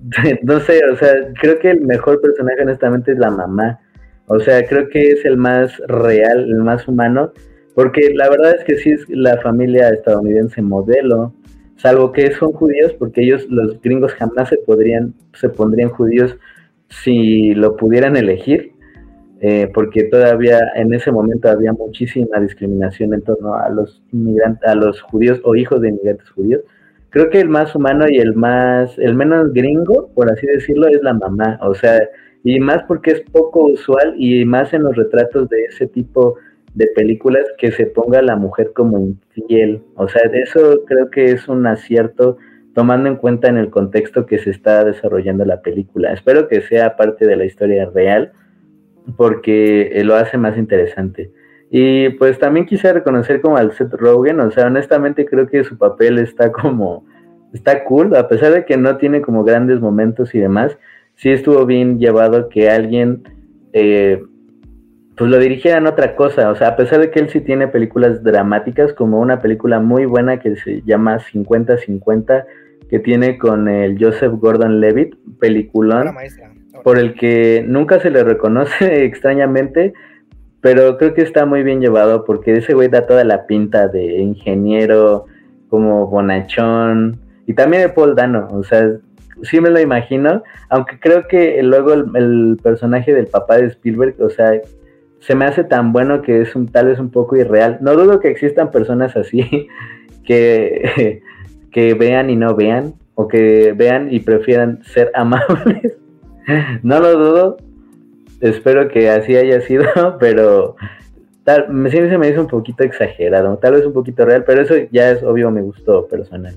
[0.42, 3.80] no sé, o sea, creo que el mejor personaje honestamente es la mamá,
[4.28, 7.32] o sea, creo que es el más real, el más humano,
[7.74, 11.32] porque la verdad es que sí es la familia estadounidense modelo,
[11.76, 16.36] salvo que son judíos, porque ellos, los gringos, jamás se podrían, se pondrían judíos
[16.88, 18.72] si lo pudieran elegir,
[19.40, 24.74] eh, porque todavía en ese momento había muchísima discriminación en torno a los inmigrantes, a
[24.74, 26.62] los judíos o hijos de inmigrantes judíos.
[27.10, 31.02] Creo que el más humano y el más, el menos gringo, por así decirlo, es
[31.02, 31.58] la mamá.
[31.62, 32.00] O sea,
[32.44, 36.36] y más porque es poco usual y más en los retratos de ese tipo
[36.74, 39.82] de películas que se ponga a la mujer como infiel.
[39.96, 42.38] O sea, eso creo que es un acierto
[42.74, 46.12] tomando en cuenta en el contexto que se está desarrollando la película.
[46.12, 48.32] Espero que sea parte de la historia real
[49.16, 51.32] porque eh, lo hace más interesante.
[51.70, 55.76] Y pues también quise reconocer como al Seth Rogen, o sea, honestamente creo que su
[55.76, 57.04] papel está como,
[57.52, 60.78] está cool, a pesar de que no tiene como grandes momentos y demás,
[61.18, 63.22] sí estuvo bien llevado que alguien
[63.72, 64.22] eh,
[65.16, 67.66] pues lo dirigiera en otra cosa, o sea, a pesar de que él sí tiene
[67.66, 72.44] películas dramáticas, como una película muy buena que se llama 50-50,
[72.88, 76.14] que tiene con el Joseph Gordon Levitt, peliculón,
[76.84, 79.92] por el que nunca se le reconoce extrañamente,
[80.60, 84.20] pero creo que está muy bien llevado porque ese güey da toda la pinta de
[84.20, 85.26] ingeniero,
[85.68, 88.88] como bonachón, y también de Paul Dano, o sea,
[89.42, 94.30] sí me lo imagino, aunque creo que luego el, personaje del papá de Spielberg, o
[94.30, 94.52] sea,
[95.20, 97.78] se me hace tan bueno que es un, tal vez un poco irreal.
[97.80, 99.68] No dudo que existan personas así
[100.24, 101.22] que
[101.70, 105.96] que vean y no vean, o que vean y prefieran ser amables.
[106.82, 107.56] no lo dudo,
[108.40, 109.84] espero que así haya sido,
[110.18, 110.76] pero
[111.44, 114.74] tal, sí se me hizo un poquito exagerado, tal vez un poquito real, pero eso
[114.90, 116.56] ya es obvio mi gusto personal.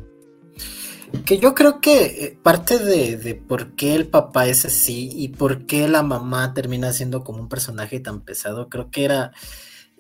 [1.26, 5.30] Que yo creo que eh, parte de, de, por qué el papá es así y
[5.30, 9.32] por qué la mamá termina siendo como un personaje tan pesado, creo que era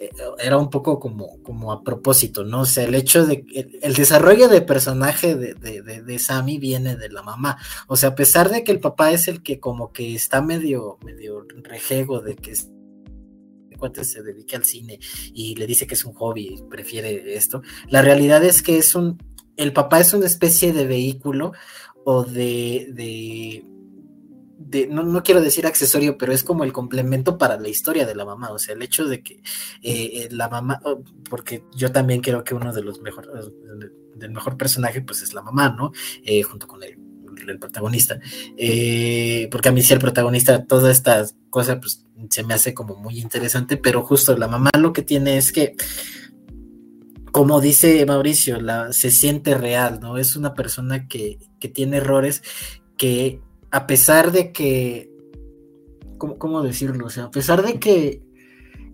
[0.02, 2.62] eh, era un poco como, como a propósito, ¿no?
[2.62, 6.96] O sea, el hecho de el, el desarrollo de personaje de, de, de, Sammy viene
[6.96, 7.58] de la mamá.
[7.88, 10.98] O sea, a pesar de que el papá es el que como que está medio,
[11.04, 12.56] medio rejego de que
[14.04, 15.00] se dedique al cine
[15.34, 17.62] y le dice que es un hobby prefiere esto.
[17.90, 19.18] La realidad es que es un,
[19.62, 21.54] el papá es una especie de vehículo
[22.04, 23.66] o de, de
[24.90, 28.52] no, quiero decir accesorio, pero es como el complemento para la historia de la mamá.
[28.52, 29.42] O sea, el hecho de que eh,
[29.82, 33.30] eh, la mamá, oh, porque yo también creo que uno de los mejores,
[34.16, 35.92] del mejor personaje, pues es la mamá, ¿no?
[36.24, 36.98] Eh, junto con el,
[37.60, 38.20] protagonista.
[39.52, 43.20] porque a mí sí el protagonista, toda esta cosa, pues se me hace como muy
[43.20, 45.76] interesante, pero justo la mamá lo que tiene es que
[47.32, 50.18] como dice Mauricio, la, se siente real, ¿no?
[50.18, 52.44] Es una persona que, que tiene errores
[52.98, 53.40] que
[53.72, 55.10] a pesar de que,
[56.18, 57.08] ¿cómo, decirlo?
[57.08, 58.22] O sea, a pesar de que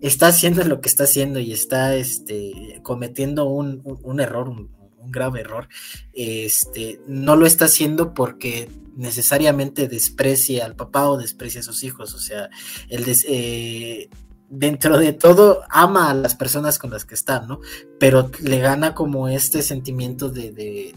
[0.01, 3.81] está haciendo lo que está haciendo y está este, cometiendo un,
[4.19, 4.69] error, un,
[5.09, 5.67] grave error,
[6.13, 12.13] este, no lo está haciendo porque necesariamente desprecie al papá o desprecie a sus hijos.
[12.13, 12.49] O sea,
[12.89, 14.09] el eh,
[14.49, 17.59] dentro de todo ama a las personas con las que está, ¿no?
[17.99, 20.93] Pero le gana como este sentimiento de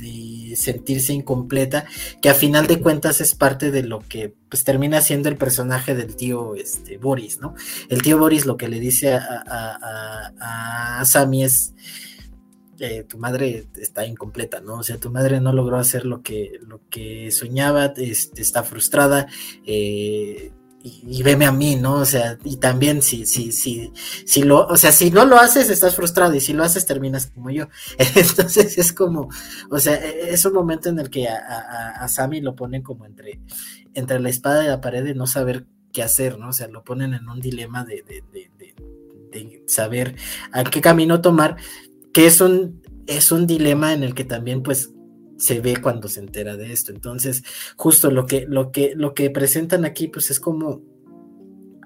[0.00, 1.84] y sentirse incompleta,
[2.20, 5.94] que a final de cuentas es parte de lo que pues termina siendo el personaje
[5.94, 7.54] del tío este, Boris, ¿no?
[7.88, 11.74] El tío Boris lo que le dice a, a, Sammy es,
[12.80, 14.78] eh, tu madre está incompleta, ¿no?
[14.78, 19.26] O sea, tu madre no logró hacer lo que, lo que soñaba, este, está frustrada,
[19.66, 21.94] eh, y, veme a mí, ¿no?
[21.96, 23.92] O sea, y también si, si, si,
[24.24, 27.26] si lo, o sea, si no lo haces, estás frustrado, y si lo haces, terminas
[27.26, 27.68] como yo.
[28.14, 29.28] Entonces es como,
[29.70, 33.06] o sea, e, es un momento en el que a, a, Sammy lo ponen como
[33.06, 33.40] entre,
[33.94, 36.50] entre la espada y la pared de no saber qué hacer, ¿no?
[36.50, 38.74] O sea, lo ponen en un dilema de, de, de,
[39.32, 40.14] de saber
[40.52, 41.56] a qué camino tomar,
[42.12, 44.90] que es un, es un dilema en el que también, pues,
[45.38, 46.92] se ve cuando se entera de esto.
[46.92, 47.44] Entonces,
[47.76, 50.82] justo lo que, lo que, lo que presentan aquí, pues es como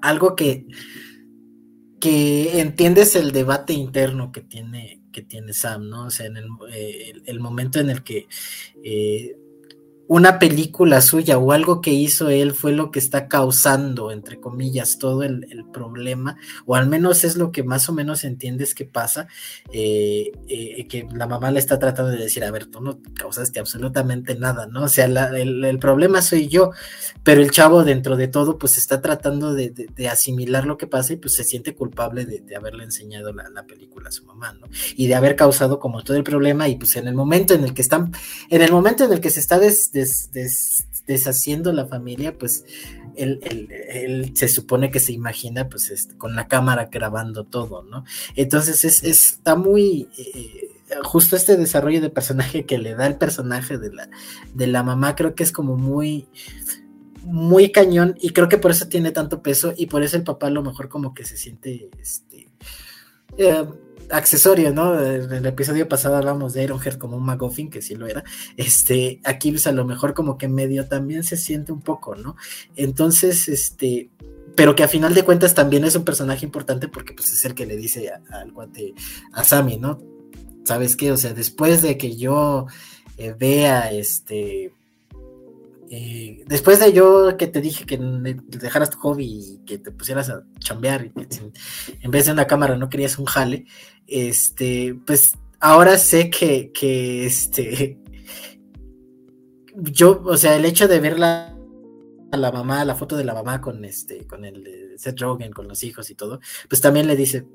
[0.01, 0.65] algo que,
[1.99, 6.07] que entiendes el debate interno que tiene, que tiene Sam, ¿no?
[6.07, 8.27] O sea, en el, eh, el momento en el que
[8.83, 9.37] eh,
[10.07, 14.97] una película suya o algo que hizo él fue lo que está causando, entre comillas,
[14.99, 19.27] todo el, problema, o al menos es lo que más o menos entiendes que pasa,
[19.71, 23.59] eh, eh, que la mamá le está tratando de decir, a ver, tú no causaste
[23.59, 24.83] absolutamente nada, ¿no?
[24.83, 26.71] O sea, el, problema soy yo,
[27.23, 31.15] pero el chavo dentro de todo, pues está tratando de, asimilar lo que pasa y
[31.15, 34.67] pues se siente culpable de, haberle enseñado la, película a su mamá, ¿no?
[34.95, 37.73] Y de haber causado como todo el problema y pues en el momento en el
[37.73, 38.11] que están,
[38.49, 39.57] en el momento en el que se está
[41.07, 42.65] deshaciendo la familia, pues
[43.15, 48.03] él, se supone que se imagina pues con la cámara grabando todo, ¿no?
[48.35, 50.07] Entonces es, está muy...
[50.17, 50.69] Eh,
[51.03, 54.09] justo este desarrollo de personaje que le da el personaje de la,
[54.53, 56.27] de la mamá, creo que es como muy
[57.23, 60.47] muy cañón y creo que por eso tiene tanto peso y por eso el papá
[60.47, 62.49] a lo mejor como que se siente este
[63.37, 63.65] eh,
[64.13, 64.99] accesorio, ¿no?
[65.01, 68.23] En el episodio pasado hablamos de Ironheart como un McGuffin, que sí lo era.
[68.57, 72.35] Este, aquí pues a lo mejor como que medio también se siente un poco, ¿no?
[72.75, 74.09] Entonces, este,
[74.55, 77.55] pero que a final de cuentas también es un personaje importante porque pues es el
[77.55, 78.93] que le dice al guante
[79.33, 79.99] a Sammy, ¿no?
[80.63, 81.11] ¿Sabes qué?
[81.11, 82.67] O sea, después de que yo
[83.17, 84.73] eh, vea este
[85.89, 90.29] eh, después de yo que te dije que dejaras tu hobby y que te pusieras
[90.29, 91.11] a chambear
[92.01, 93.65] en vez de una cámara no querías un jale,
[94.07, 97.99] este, pues ahora sé que, que este,
[99.75, 101.55] yo, o sea, el hecho de ver la,
[102.31, 105.83] la mamá, la foto de la mamá con este, con el Seth Rogen, con los
[105.83, 107.45] hijos y todo, pues también le dice,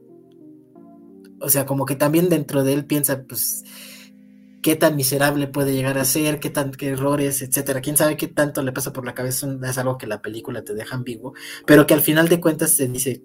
[1.40, 3.64] o sea, como que también dentro de él piensa, pues,
[4.62, 7.80] qué tan miserable puede llegar a ser, qué tan qué errores, etcétera.
[7.80, 10.74] Quién sabe qué tanto le pasa por la cabeza, es algo que la película te
[10.74, 11.34] deja ambiguo,
[11.66, 13.22] pero que al final de cuentas te dice,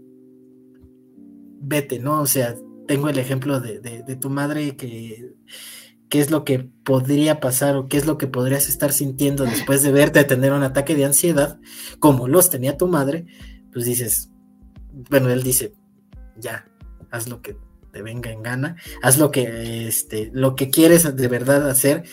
[1.62, 2.22] vete, ¿no?
[2.22, 2.56] O sea,
[2.88, 5.34] tengo el ejemplo de, de, tu madre que
[6.10, 9.82] qué es lo que podría pasar o qué es lo que podrías estar sintiendo después
[9.82, 11.60] de verte tener un ataque de ansiedad,
[12.00, 13.26] como los tenía tu madre,
[13.72, 14.30] pues dices,
[15.10, 15.74] bueno, él dice,
[16.38, 16.68] ya,
[17.10, 17.58] haz lo que
[17.94, 22.04] te venga en gana, haz lo que, este, lo que quieres de verdad hacer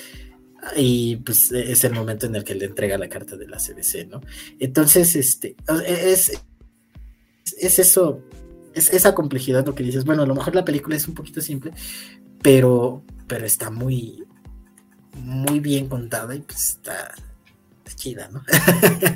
[0.77, 4.09] y pues es el momento en el que le entrega la carta de la CBC,
[4.09, 4.21] ¿no?
[4.59, 5.57] Entonces, este,
[5.87, 6.33] es,
[7.59, 8.23] es eso,
[8.75, 11.41] es esa complejidad lo que dices, bueno, a lo mejor la película es un poquito
[11.41, 11.73] simple,
[12.43, 14.23] pero, pero está muy,
[15.15, 17.15] muy bien contada y pues está
[17.97, 18.45] chida, ¿no?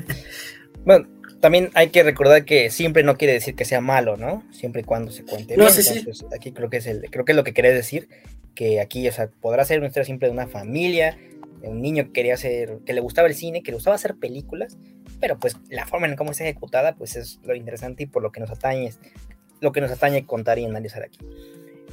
[0.85, 1.07] bueno,
[1.45, 4.43] también hay que recordar que siempre no quiere decir que sea malo, ¿no?
[4.51, 5.61] Siempre y cuando se cuente bien.
[5.61, 8.09] Entonces, aquí creo que es el, creo que es lo que querés decir,
[8.55, 11.19] que aquí, o sea, podrá ser una historia simple de una familia,
[11.61, 14.15] de un niño que quería hacer, que le gustaba el cine, que le gustaba hacer
[14.15, 14.79] películas,
[15.21, 18.33] pero pues la forma en cómo está ejecutada, pues es lo interesante y por lo
[18.33, 18.95] que nos atañe,
[19.61, 21.19] lo que nos atañe contar y analizar aquí.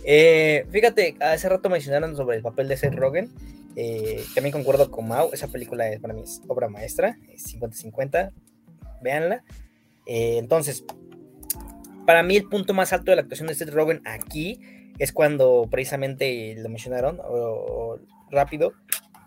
[0.05, 3.29] Eh, fíjate, hace rato mencionaron sobre el papel de Seth Rogen.
[3.75, 8.31] Eh, también concuerdo con Mau, esa película es para mí es obra maestra, es 50-50
[9.01, 9.43] véanla.
[10.05, 10.83] Eh, entonces,
[12.05, 14.59] para mí el punto más alto de la actuación de Seth Rogen aquí
[14.99, 17.19] es cuando precisamente lo mencionaron,
[18.29, 18.73] rápido,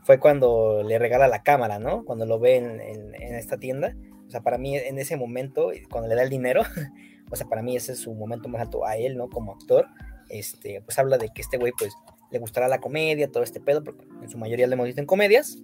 [0.05, 2.05] fue cuando le regala la cámara, ¿no?
[2.05, 3.97] Cuando lo ve en, esta tienda.
[4.27, 6.63] O sea, para mí en ese momento, cuando le da el dinero,
[7.31, 9.29] o sea, para mí ese es su momento más alto a él, ¿no?
[9.29, 9.87] Como actor.
[10.29, 11.95] Este, pues habla de que este güey, pues,
[12.31, 15.07] le gustará la comedia, todo este pedo, porque en su mayoría le hemos visto en
[15.07, 15.59] comedias,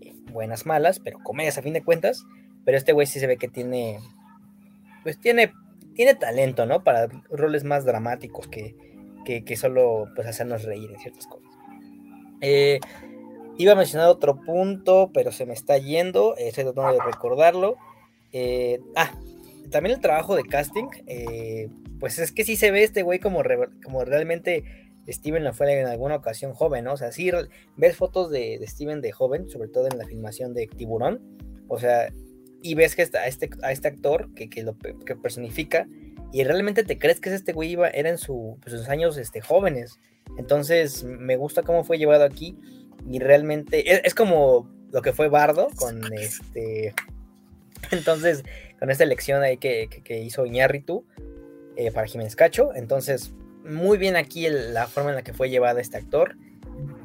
[0.00, 2.24] eh, buenas, malas, pero comedias a fin de cuentas.
[2.64, 4.00] Pero este güey sí se ve que tiene,
[5.02, 5.52] pues tiene,
[5.94, 6.82] tiene talento, ¿no?
[6.82, 8.74] Para roles más dramáticos que,
[9.24, 11.50] que, solo pues hacernos reír en ciertas cosas.
[12.40, 12.80] Eh,
[13.58, 17.76] iba a mencionar otro punto, pero se me está yendo, eh, estoy tratando de recordarlo.
[18.32, 19.12] Eh, ah,
[19.70, 20.88] también el trabajo de casting,
[22.00, 23.42] pues es que sí se ve este güey como,
[23.82, 24.64] como realmente
[25.08, 26.94] Steven lo fue en alguna ocasión joven, ¿no?
[26.94, 27.30] O sea, sí
[27.76, 31.20] ves fotos de, de Steven de joven, sobre todo en la filmación de Tiburón,
[31.68, 32.12] o sea,
[32.64, 35.86] y ves que está a, este, a este actor que, que lo que personifica
[36.32, 39.40] y realmente te crees que este güey iba, era en su, pues, sus años este,
[39.40, 40.00] jóvenes.
[40.38, 42.58] Entonces me gusta cómo fue llevado aquí
[43.08, 46.94] y realmente es, como lo que fue Bardo con este...
[47.92, 48.42] Entonces,
[48.80, 51.04] con esta elección ahí que, que, hizo Iñárritu
[51.76, 52.74] eh, para Jiménez Cacho.
[52.74, 56.36] Entonces, muy bien aquí la forma en la que fue llevado este actor.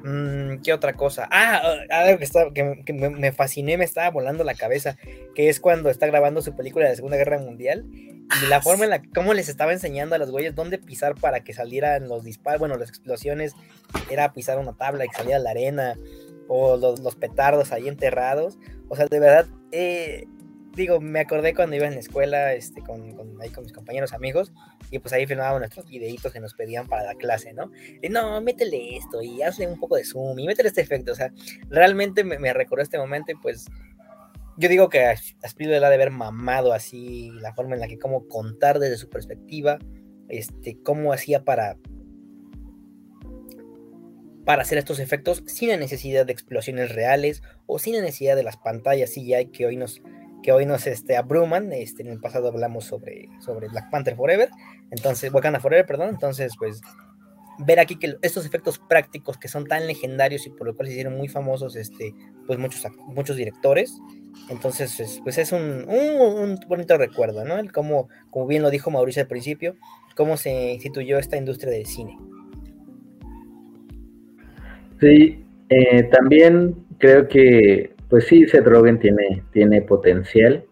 [0.03, 1.27] Mm, ¿Qué otra cosa?
[1.31, 2.19] Ah, ah algo
[2.53, 4.97] que, que, me, fasciné, me estaba volando la cabeza,
[5.35, 8.61] que es cuando está grabando su película de la Segunda Guerra Mundial y la ah,
[8.61, 12.07] forma en la cómo les estaba enseñando a los güeyes dónde pisar para que salieran
[12.07, 13.53] los disparos, bueno, las explosiones,
[14.09, 15.95] era pisar una tabla y salía la arena,
[16.47, 18.57] o los, los petardos ahí enterrados.
[18.89, 20.25] O sea, de verdad, eh,
[20.75, 23.01] digo, me acordé cuando iba en la escuela este, con,
[23.41, 24.51] ahí con mis compañeros amigos
[24.91, 27.71] y pues ahí filmábamos nuestros videitos que nos pedían para la clase, ¿no?
[28.01, 31.15] Y no, métele esto y hazle un poco de zoom y métele este efecto, o
[31.15, 31.31] sea,
[31.69, 33.67] realmente me, me recordó este momento y pues
[34.57, 35.13] yo digo que a
[35.43, 39.09] Spielberg ha de haber mamado así la forma en la que cómo contar desde su
[39.09, 39.79] perspectiva,
[40.27, 41.77] este, cómo hacía para
[44.45, 48.41] para hacer estos efectos sin la necesidad de explosiones reales o sin la necesidad de
[48.41, 50.01] las pantallas CGI que hoy nos
[50.41, 51.71] que hoy nos este, abruman.
[51.73, 54.49] Este, en el pasado hablamos sobre, sobre Black Panther Forever,
[54.91, 56.09] entonces, Wakanda Forever, perdón.
[56.09, 56.81] Entonces, pues,
[57.59, 60.93] ver aquí que estos efectos prácticos que son tan legendarios y por lo cual se
[60.93, 62.13] hicieron muy famosos, este,
[62.47, 63.99] pues, muchos, muchos directores.
[64.49, 67.57] Entonces, pues, es un, un, bonito recuerdo, ¿no?
[67.57, 69.75] El cómo, como bien lo dijo Mauricio al principio,
[70.15, 72.17] cómo se instituyó esta industria del cine.
[74.99, 80.65] Sí, eh, también creo que pues sí, Seth Rogen tiene, tiene potencial.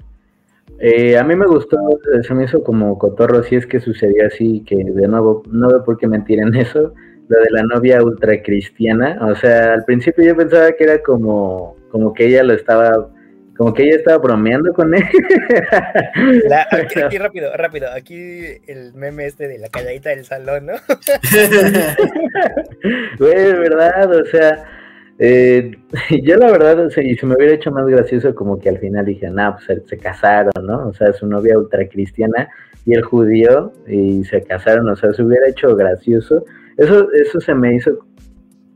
[0.80, 1.78] Eh, a mí me gustó,
[2.22, 5.84] se me hizo como cotorro, si es que sucedió así, que de nuevo, no veo
[5.84, 6.94] por qué mentir en eso,
[7.28, 9.20] lo de la novia ultra cristiana.
[9.22, 13.10] O sea, al principio yo pensaba que era como, como que ella lo estaba,
[13.56, 15.04] como que ella estaba bromeando con él.
[16.72, 20.74] aquí, rápido, rápido, aquí el meme este de la calladita del salón, ¿no?
[23.18, 24.77] Güey, verdad, o sea
[25.20, 25.72] Eh,
[26.24, 29.30] yo la verdad, y se me hubiera hecho más gracioso como que al final dije,
[29.30, 30.88] nah, pues se casaron, ¿no?
[30.88, 32.50] O sea, su novia ultracristiana
[32.86, 36.46] y el judío y se casaron, o sea, se hubiera hecho gracioso.
[36.78, 38.06] Eso, eso se me hizo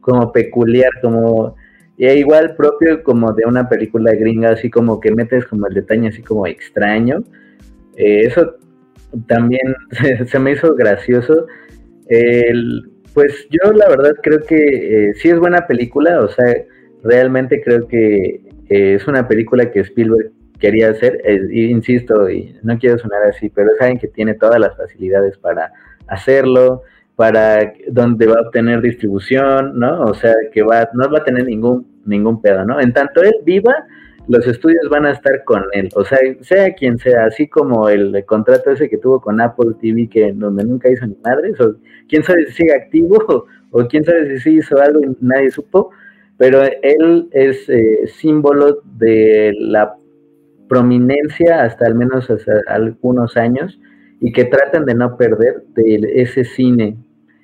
[0.02, 1.56] como peculiar, como
[2.02, 6.08] y igual propio como de una película gringa, así como que metes como el detalle
[6.08, 7.24] así como extraño.
[7.96, 8.56] Eh, eso
[9.28, 9.76] también
[10.28, 11.46] se, me hizo gracioso.
[13.14, 16.56] Pues yo la verdad creo que eh, sí es buena película, o sea,
[17.04, 22.98] realmente creo que es una película que Spielberg quería hacer, eh, insisto, y no quiero
[23.00, 25.74] sonar así, pero alguien que tiene todas las facilidades para
[26.08, 26.84] hacerlo,
[27.16, 30.04] para donde va a obtener distribución, ¿no?
[30.04, 32.80] O sea, que va, no va a tener ningún, ningún pedo, ¿no?
[32.80, 33.76] En tanto él viva,
[34.28, 38.24] los estudios van a estar con él, o sea, sea quien sea, así como el,
[38.26, 41.76] contrato ese que tuvo con Apple TV, que donde nunca hizo ni madres, o
[42.08, 45.92] quién sabe si sigue activo, o, quién sabe si sí hizo algo y nadie supo,
[46.38, 49.96] pero él es eh, símbolo de la
[50.68, 53.78] prominencia hasta al menos hasta algunos años
[54.22, 56.98] y que tratan de no perder de ese cine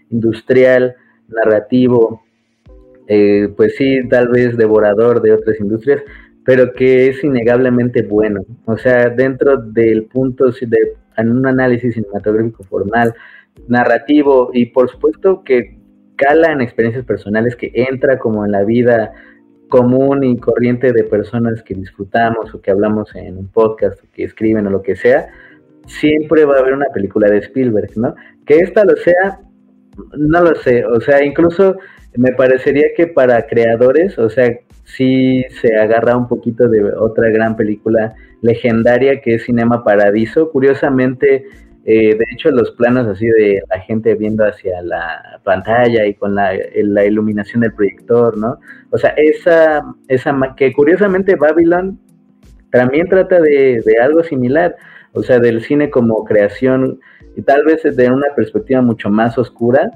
[0.09, 0.95] industrial,
[1.27, 2.21] narrativo,
[3.07, 6.01] eh, pues sí, tal vez devorador de otras industrias,
[6.47, 8.45] pero que es innegablemente bueno.
[8.63, 13.13] O sea, dentro del punto de en un análisis cinematográfico formal,
[13.67, 15.77] narrativo y por supuesto que
[16.15, 19.11] cala en experiencias personales, que entra como en la vida
[19.67, 24.23] común y corriente de personas que disfrutamos o que hablamos en un podcast o que
[24.23, 25.27] escriben o lo que sea,
[25.85, 28.15] siempre va a haber una película de Spielberg, ¿no?
[28.45, 29.41] Que esta lo sea,
[30.17, 31.75] no lo sé, o sea, incluso
[32.17, 34.51] me parecería que para creadores, o sea,
[34.83, 40.51] sí se agarra un poquito de otra gran película legendaria que es Cinema Paradiso.
[40.51, 41.45] Curiosamente,
[41.85, 46.35] eh, de hecho, los planos así de la gente viendo hacia la pantalla y con
[46.35, 46.55] la,
[47.05, 48.57] iluminación del proyector, ¿no?
[48.89, 51.99] O sea, esa, esa que curiosamente Babylon
[52.71, 54.75] también trata de, de algo similar,
[55.13, 56.99] o sea, del cine como creación
[57.35, 59.91] y tal vez de una perspectiva mucho más oscura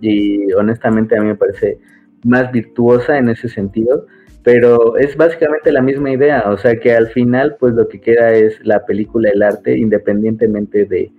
[0.00, 1.78] y honestamente a mí me parece
[2.24, 4.06] más virtuosa en ese sentido,
[4.42, 8.32] pero es básicamente la misma idea, o sea que al final pues lo que queda
[8.32, 11.10] es la película, el arte, independientemente de,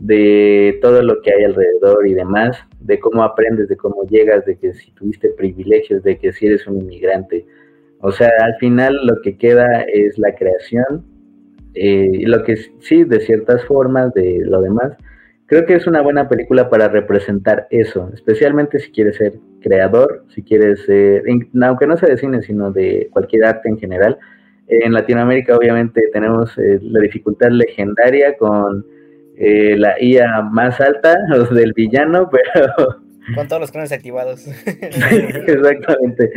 [0.00, 4.56] de todo lo que hay alrededor y demás, de cómo aprendes, de cómo llegas, de
[4.56, 7.46] que si tuviste privilegios, de que si eres un inmigrante.
[8.00, 11.04] O sea, al final lo que queda es la creación,
[11.74, 14.92] eh, lo que sí, de ciertas formas, de lo demás,
[15.46, 20.42] creo que es una buena película para representar eso, especialmente si quieres ser creador, si
[20.42, 21.22] quieres ser,
[21.62, 24.18] aunque no sea de cine, sino de cualquier arte en general.
[24.68, 28.84] En Latinoamérica obviamente tenemos eh, la dificultad legendaria con
[29.36, 33.00] eh, la IA más alta, los del villano, pero...
[33.34, 34.46] Con todos los clones activados.
[34.66, 36.30] Exactamente.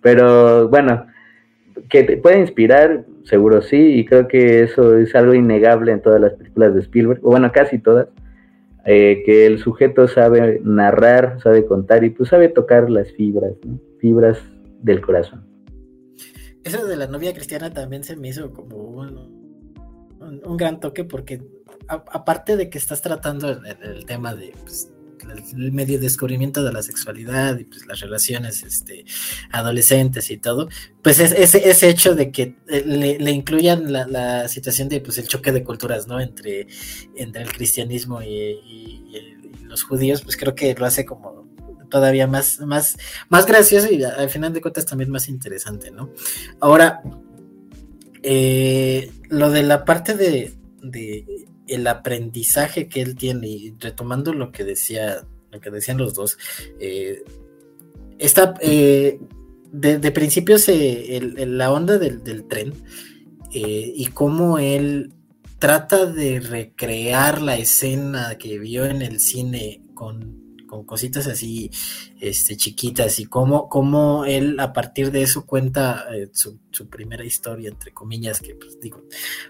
[0.00, 1.06] Pero bueno,
[1.88, 6.20] que te puede inspirar, seguro sí, y creo que eso es algo innegable en todas
[6.20, 8.08] las películas de Spielberg, o bueno, casi todas,
[8.84, 13.54] eh, que el sujeto sabe narrar, sabe contar y pues sabe tocar las fibras,
[13.98, 14.38] fibras
[14.82, 15.44] del corazón.
[16.62, 21.40] Eso de la novia cristiana también se me hizo como un, gran toque porque
[21.88, 24.92] aparte de que estás tratando el, tema de pues,
[25.56, 29.04] el medio descubrimiento de la sexualidad y pues las relaciones este,
[29.50, 30.68] adolescentes y todo,
[31.02, 35.52] pues es, ese, hecho de que eh, le, incluyan la, situación de pues el choque
[35.52, 36.20] de culturas, ¿no?
[36.20, 36.66] Entre,
[37.16, 39.02] entre el cristianismo y,
[39.62, 41.44] los judíos, pues creo que lo hace como
[41.90, 42.96] todavía más, más,
[43.28, 46.12] más gracioso y al final de cuentas también más interesante, ¿no?
[46.60, 47.02] Ahora,
[48.22, 50.54] eh, lo de la parte de
[51.66, 56.38] el aprendizaje que él tiene, y retomando lo que decía, lo que decían los dos,
[56.80, 57.24] eh,
[58.18, 59.18] eh
[59.72, 62.72] de, principio se, la onda del, tren
[63.52, 65.12] eh, y cómo él
[65.58, 70.45] trata de recrear la escena que vio en el cine con
[70.84, 71.70] cositas así
[72.20, 76.58] este, chiquitas y cómo, cómo él a partir de eso cuenta eh, su,
[76.90, 79.02] primera historia, entre comillas, que pues digo,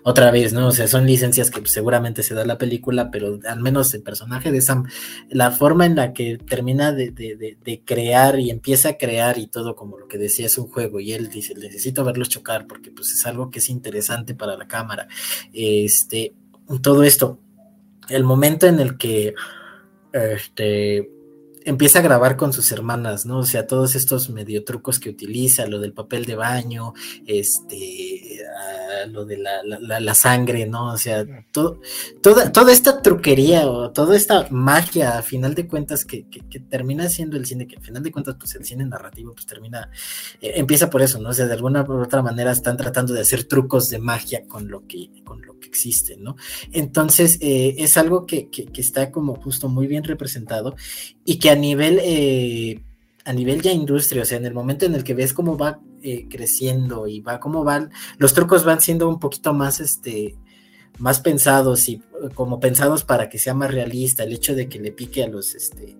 [0.04, 0.68] otra vez, ¿no?
[0.68, 4.02] O sea, son licencias que pues, seguramente se da la película, pero al menos el
[4.02, 4.84] personaje de Sam,
[5.28, 9.74] la forma en la que termina de, de, crear y empieza a crear y todo
[9.74, 13.12] como lo que decía es un juego y él dice, necesito verlos chocar porque pues
[13.12, 15.08] es algo que es interesante para la cámara.
[15.52, 16.34] Este,
[16.80, 17.40] todo esto,
[18.08, 19.34] el momento en el que
[20.12, 21.10] este,
[21.66, 23.38] empieza a grabar con sus hermanas, ¿no?
[23.40, 26.94] O sea, todos estos medio trucos que utiliza, lo del papel de baño,
[27.26, 28.40] este,
[29.10, 30.92] lo de la, sangre, ¿no?
[30.92, 31.80] O sea, todo,
[32.22, 36.24] toda, toda esta truquería o toda esta magia, a final de cuentas, que,
[36.70, 39.90] termina siendo el cine, que a final de cuentas, pues el cine narrativo, pues termina,
[40.40, 41.30] eh, empieza por eso, ¿no?
[41.30, 44.68] O sea, de alguna u otra manera están tratando de hacer trucos de magia con
[44.68, 46.36] lo que, con lo que existe, ¿no?
[46.72, 50.76] Entonces, eh, es algo que, está como justo muy bien representado
[51.24, 52.00] y que a nivel...
[52.02, 52.80] Eh,
[53.26, 55.80] a nivel ya industria, o sea, en el momento en el que ves cómo va
[56.00, 60.36] eh, creciendo y va cómo van, los trucos van siendo un poquito más, este,
[60.98, 64.78] más pensados y eh, como pensados para que sea más realista, el hecho de que
[64.78, 65.96] le pique a los, este,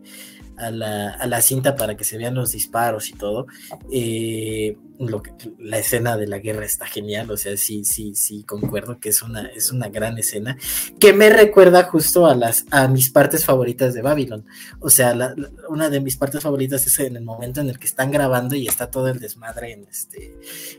[0.59, 3.47] a la, a la cinta para que se vean los disparos y todo.
[3.93, 8.45] Eh, lo que, la escena de la guerra está genial, o sea, sí, sí, sí,
[8.45, 10.57] concuerdo que es una, es una gran escena
[10.99, 14.45] que me recuerda justo a las a mis partes favoritas de Babylon.
[14.81, 15.35] O sea,
[15.69, 18.67] una de mis partes favoritas es en el momento en el que están grabando y
[18.67, 20.37] está todo el desmadre en este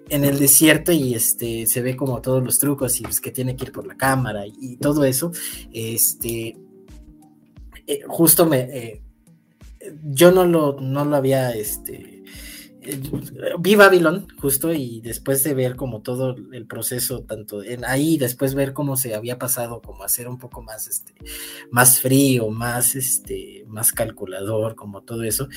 [0.10, 3.56] en el desierto y este se ve como todos los trucos y es que tiene
[3.56, 5.32] que ir por la cámara y, todo eso.
[5.74, 6.58] Este
[7.88, 9.02] eh, justo me eh,
[10.04, 12.24] yo no lo, no lo había, este,
[13.60, 18.56] vi Babylon justo y después de ver como todo el proceso, tanto en ahí, después
[18.56, 21.14] ver cómo se había pasado, como hacer un poco más, este,
[21.72, 25.48] más frío, más, este, más calculador, como todo eso,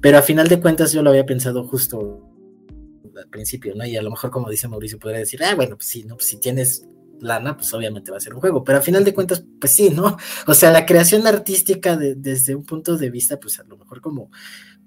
[0.00, 2.30] pero a final de cuentas yo lo había pensado justo
[3.16, 3.86] al principio, ¿no?
[3.86, 6.16] Y a lo mejor como dice Mauricio, podría decir, ah, bueno, pues sí, ¿no?
[6.16, 6.86] Pues si tienes
[7.20, 9.90] lana, pues obviamente va a ser un juego, pero a final de cuentas, pues sí,
[9.90, 10.16] ¿no?
[10.46, 14.30] O sea, la creación artística desde un punto de vista, pues a lo mejor como,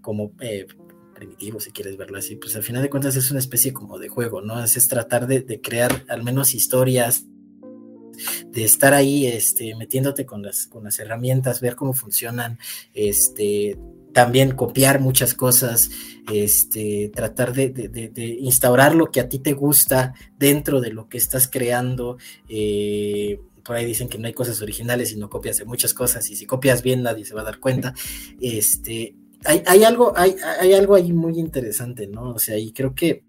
[0.02, 0.66] como eh,
[1.14, 4.08] primitivo, si quieres verlo así, pues al final de cuentas es una especie como de
[4.08, 4.64] juego, ¿no?
[4.64, 7.26] Es, tratar de, crear al menos historias,
[8.48, 12.58] de estar ahí, este, metiéndote con las, con las herramientas, ver cómo funcionan,
[12.94, 13.78] este,
[14.14, 15.90] también copiar muchas cosas,
[16.32, 21.48] este, tratar de, instaurar lo que a ti te gusta dentro de lo que estás
[21.48, 22.18] creando.
[22.48, 26.36] Eh, por ahí dicen que no hay cosas originales, sino copias de muchas cosas, y
[26.36, 27.94] si copias bien nadie se va a dar cuenta.
[28.42, 32.32] Este, hay, algo, hay, hay algo ahí muy interesante, ¿no?
[32.32, 33.24] O sea, y creo que,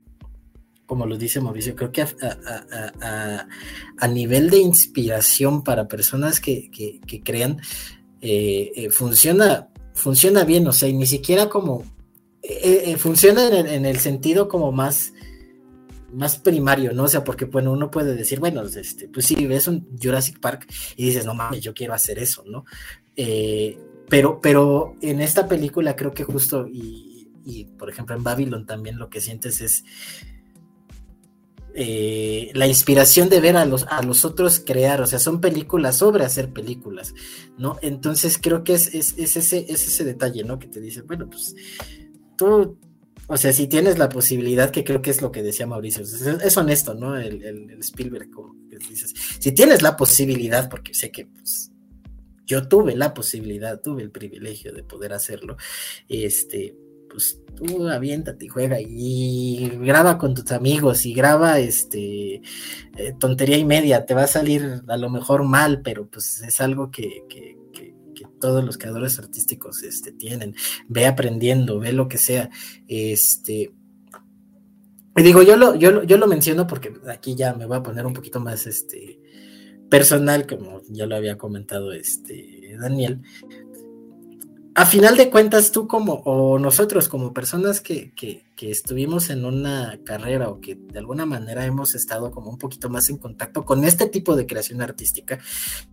[0.86, 6.70] como lo dice Mauricio, creo que a, nivel de inspiración para personas que,
[7.24, 7.60] crean,
[8.20, 9.69] eh, eh, funciona
[10.00, 11.84] funciona bien, o sea, y ni siquiera como
[12.42, 15.12] eh, eh, funciona en el, sentido como más
[16.12, 17.04] más primario, ¿no?
[17.04, 20.66] O sea, porque bueno, uno puede decir, bueno, este, pues sí, ves un Jurassic Park
[20.96, 22.64] y dices, no mames, yo quiero hacer eso, ¿no?
[23.14, 23.78] Eh,
[24.08, 28.98] pero, pero en esta película creo que justo, y, y por ejemplo en Babylon también
[28.98, 29.84] lo que sientes es
[31.74, 35.96] eh, la inspiración de ver a los, a los otros crear, o sea, son películas
[35.96, 37.14] sobre hacer películas,
[37.58, 37.78] ¿no?
[37.82, 40.58] Entonces creo que es, es, ese, es ese detalle, ¿no?
[40.58, 41.54] Que te dice, bueno, pues
[42.36, 42.78] tú,
[43.26, 46.56] o sea, si tienes la posibilidad, que creo que es lo que decía Mauricio, es,
[46.56, 47.16] honesto, ¿no?
[47.16, 51.70] El, el, Spielberg, como que dices, si tienes la posibilidad, porque sé que pues,
[52.46, 55.56] yo tuve la posibilidad, tuve el privilegio de poder hacerlo,
[56.08, 56.76] este,
[57.10, 62.42] pues tú aviéntate y juega y graba con tus amigos y graba este
[62.96, 66.60] eh, tontería y media, te va a salir a lo mejor mal, pero pues es
[66.60, 67.58] algo que, que,
[68.38, 70.54] todos los creadores artísticos este, tienen.
[70.88, 72.48] Ve aprendiendo, ve lo que sea.
[72.88, 73.72] Este.
[75.16, 78.06] Y digo, yo lo, yo, yo lo menciono porque aquí ya me voy a poner
[78.06, 79.20] un poquito más este
[79.90, 83.20] personal, como ya lo había comentado este Daniel,
[84.74, 89.98] a final de cuentas, tú como, o nosotros como personas que, que, estuvimos en una
[90.04, 93.84] carrera o que de alguna manera hemos estado como un poquito más en contacto con
[93.84, 95.38] este tipo de creación artística,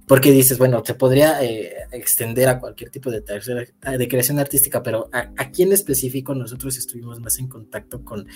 [0.05, 5.09] porque dices, bueno, se podría eh, extender a cualquier tipo de, de creación artística, pero
[5.37, 8.27] aquí en específico nosotros estuvimos más en contacto con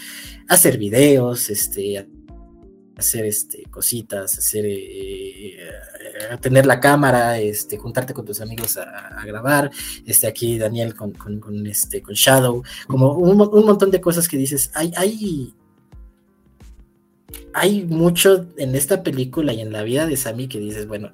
[0.47, 2.07] hacer videos, este,
[2.97, 9.23] hacer este, cositas, hacer, eh, eh, tener la cámara, este, juntarte con tus amigos a,
[9.25, 9.71] grabar,
[10.05, 11.13] este, aquí Daniel con,
[11.67, 15.53] este, con Shadow, como un, montón de cosas que dices, hay, hay,
[17.53, 21.11] hay mucho en esta película y en la vida de Sammy que dices, bueno,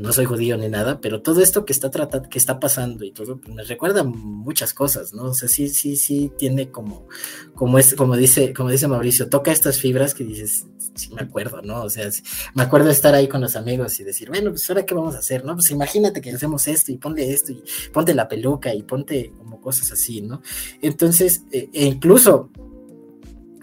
[0.00, 3.12] no soy judío ni nada, pero todo esto que está tratando, que está pasando y
[3.12, 5.24] todo, pues, me recuerda muchas cosas, ¿no?
[5.24, 7.06] O sea, sí, sí, sí tiene como,
[7.54, 11.62] como es, como dice, como dice Mauricio, toca estas fibras que dices, sí me acuerdo,
[11.62, 11.82] ¿no?
[11.82, 12.08] O sea,
[12.54, 15.18] me acuerdo estar ahí con los amigos y decir, bueno, pues ahora qué vamos a
[15.18, 15.54] hacer, ¿no?
[15.54, 19.60] Pues imagínate que hacemos esto y ponle esto y ponte la peluca y ponte como
[19.60, 20.42] cosas así, ¿no?
[20.80, 22.50] Entonces, eh, e incluso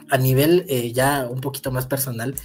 [0.09, 2.35] a nivel eh, ya un poquito más personal,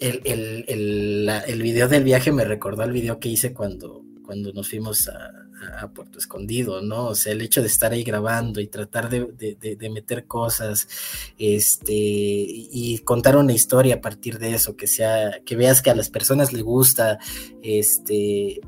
[0.00, 4.52] el, el, el, el, video del viaje me recordó al video que hice cuando, cuando
[4.52, 5.46] nos fuimos a,
[5.94, 7.08] Puerto Escondido, ¿no?
[7.08, 10.88] O sea, el hecho de estar ahí grabando y tratar de, meter cosas,
[11.38, 15.94] este, y contar una historia a partir de eso, que sea, que veas que a
[15.94, 17.18] las personas les gusta,
[17.62, 18.60] este,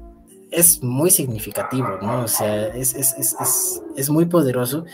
[0.52, 2.24] es muy significativo, ¿no?
[2.24, 3.34] O sea, es, es, es,
[3.96, 4.84] es, muy poderoso.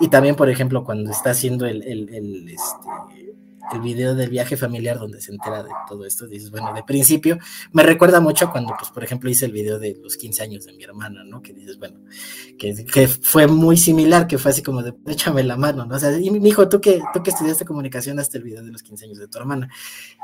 [0.00, 1.82] Y también, por ejemplo, cuando está haciendo el,
[2.48, 2.88] este,
[3.72, 7.38] el video del viaje familiar donde se entera de todo esto, dices, bueno, de principio,
[7.72, 10.72] me recuerda mucho cuando, pues, por ejemplo, hice el video de los 15 años de
[10.72, 11.42] mi hermana, ¿no?
[11.42, 11.98] Que dices, bueno,
[12.58, 15.96] que, que fue muy similar, que fue así como de, échame la mano, ¿no?
[15.96, 18.70] O sea, y mi hijo, tú que, tú que estudiaste comunicación hasta el video de
[18.70, 19.68] los 15 años de tu hermana,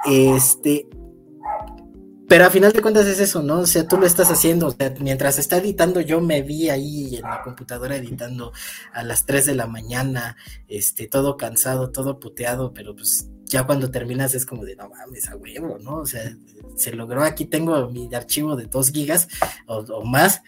[0.07, 0.86] este,
[2.31, 3.59] pero a final de cuentas es eso, ¿no?
[3.59, 7.16] O sea, tú lo estás haciendo, o sea, mientras está editando, yo me vi ahí
[7.16, 8.53] en la computadora editando
[8.93, 10.37] a las 3 de la mañana,
[10.68, 15.28] este, todo cansado, todo puteado, pero pues ya cuando terminas es como de, no mames,
[15.28, 15.97] a huevo, ¿no?
[15.97, 16.33] O sea,
[16.76, 19.26] se logró, aquí tengo mi archivo de 2 gigas
[19.66, 20.43] o, más,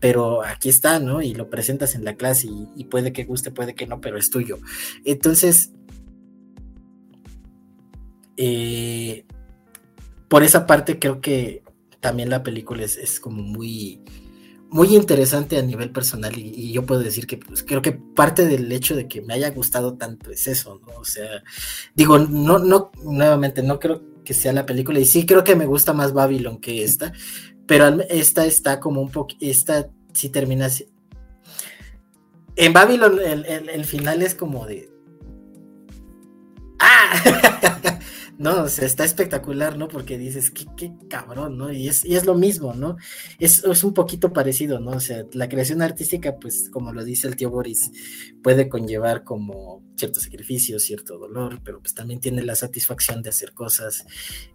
[0.00, 1.20] pero aquí está, ¿no?
[1.20, 4.16] Y lo presentas en la clase y, y puede que guste, puede que no, pero
[4.16, 4.58] es tuyo.
[5.04, 5.70] Entonces,
[8.38, 9.25] eh,
[10.28, 11.62] por esa parte creo que
[12.00, 14.00] también la película es, como muy,
[14.68, 18.70] muy interesante a nivel personal y, yo puedo decir que pues, creo que parte del
[18.70, 21.00] hecho de que me haya gustado tanto es eso, ¿no?
[21.00, 21.42] O sea,
[21.94, 25.66] digo, no, no, nuevamente, no creo que sea la película y sí creo que me
[25.66, 27.12] gusta más Babylon que esta,
[27.66, 30.88] pero esta está como un poco, esta sí termina así.
[32.56, 34.88] En Babylon el, el final es como de...
[36.78, 37.92] ¡Ah!
[38.38, 39.88] No, o sea, está espectacular, ¿no?
[39.88, 41.72] Porque dices, qué, qué cabrón, ¿no?
[41.72, 42.96] Y es, y es lo mismo, ¿no?
[43.38, 44.90] Es, es, un poquito parecido, ¿no?
[44.90, 47.90] O sea, la creación artística, pues, como lo dice el tío Boris,
[48.42, 53.54] puede conllevar como cierto sacrificio, cierto dolor, pero pues también tiene la satisfacción de hacer
[53.54, 54.04] cosas,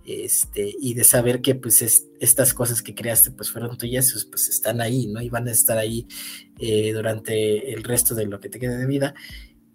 [0.05, 4.25] este, y de saber que, pues, es, estas cosas que creaste, pues, fueron tuyas, pues,
[4.25, 5.21] pues están ahí, ¿no?
[5.21, 6.07] Y van a estar ahí
[6.59, 9.15] eh, durante el resto de lo que te quede de vida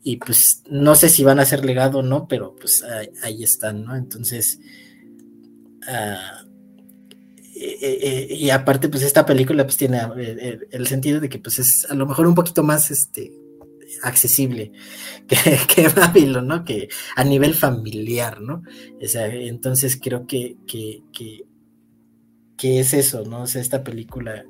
[0.06, 2.84] y pues no sé si van a ser legado o no, pero pues
[3.24, 3.96] ahí, están, ¿no?
[3.96, 4.60] Entonces,
[5.88, 6.44] ah,
[7.56, 7.98] eh, eh,
[8.30, 10.00] eh, y aparte pues esta película pues tiene
[10.70, 13.32] el, sentido de que pues es a lo mejor un poquito más este
[14.04, 14.70] accesible
[15.26, 15.88] que, que
[16.40, 16.64] ¿no?
[16.64, 18.62] Que a nivel familiar, ¿no?
[19.02, 21.46] O sea, entonces creo que, que, que,
[22.56, 23.42] que es eso, ¿no?
[23.42, 24.44] O sea, esta película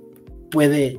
[0.51, 0.99] puede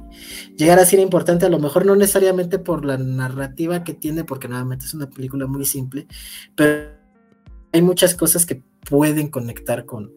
[0.55, 4.47] llegar a ser importante, a lo mejor no necesariamente por la narrativa que tiene, porque
[4.47, 6.07] nuevamente es una película muy simple,
[6.55, 6.91] pero
[7.73, 10.11] hay muchas cosas que pueden conectar con,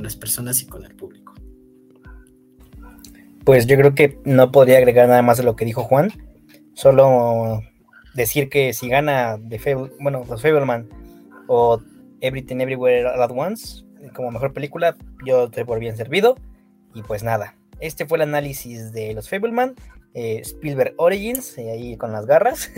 [0.00, 1.34] las personas y con el público.
[3.44, 6.12] Pues yo creo que no podría agregar nada más de lo que dijo Juan,
[6.74, 7.62] solo
[8.14, 10.88] decir que si gana de bueno, los Fableman
[11.48, 11.80] o
[12.20, 13.84] Everything Everywhere at Once
[14.14, 16.36] como mejor película, yo estoy por bien servido
[16.94, 19.74] y pues nada, este fue el análisis de los Fableman,
[20.14, 22.70] eh, Spielberg Origins, eh, ahí con las garras.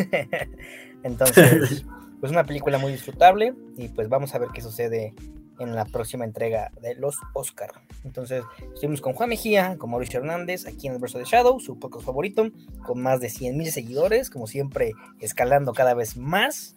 [1.03, 1.85] Entonces,
[2.21, 5.15] pues una película muy disfrutable y pues vamos a ver qué sucede
[5.59, 7.71] en la próxima entrega de los Oscar.
[8.05, 8.45] Entonces,
[8.75, 12.05] estuvimos con Juan Mejía, con Mauricio Hernández, aquí en el verso de Shadow, su podcast
[12.05, 12.51] favorito,
[12.85, 16.75] con más de 100 mil seguidores, como siempre, escalando cada vez más.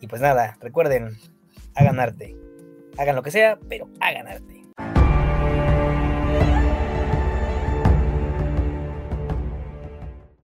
[0.00, 1.16] Y pues nada, recuerden,
[1.74, 2.36] hagan arte.
[2.96, 4.62] Hagan lo que sea, pero hagan arte.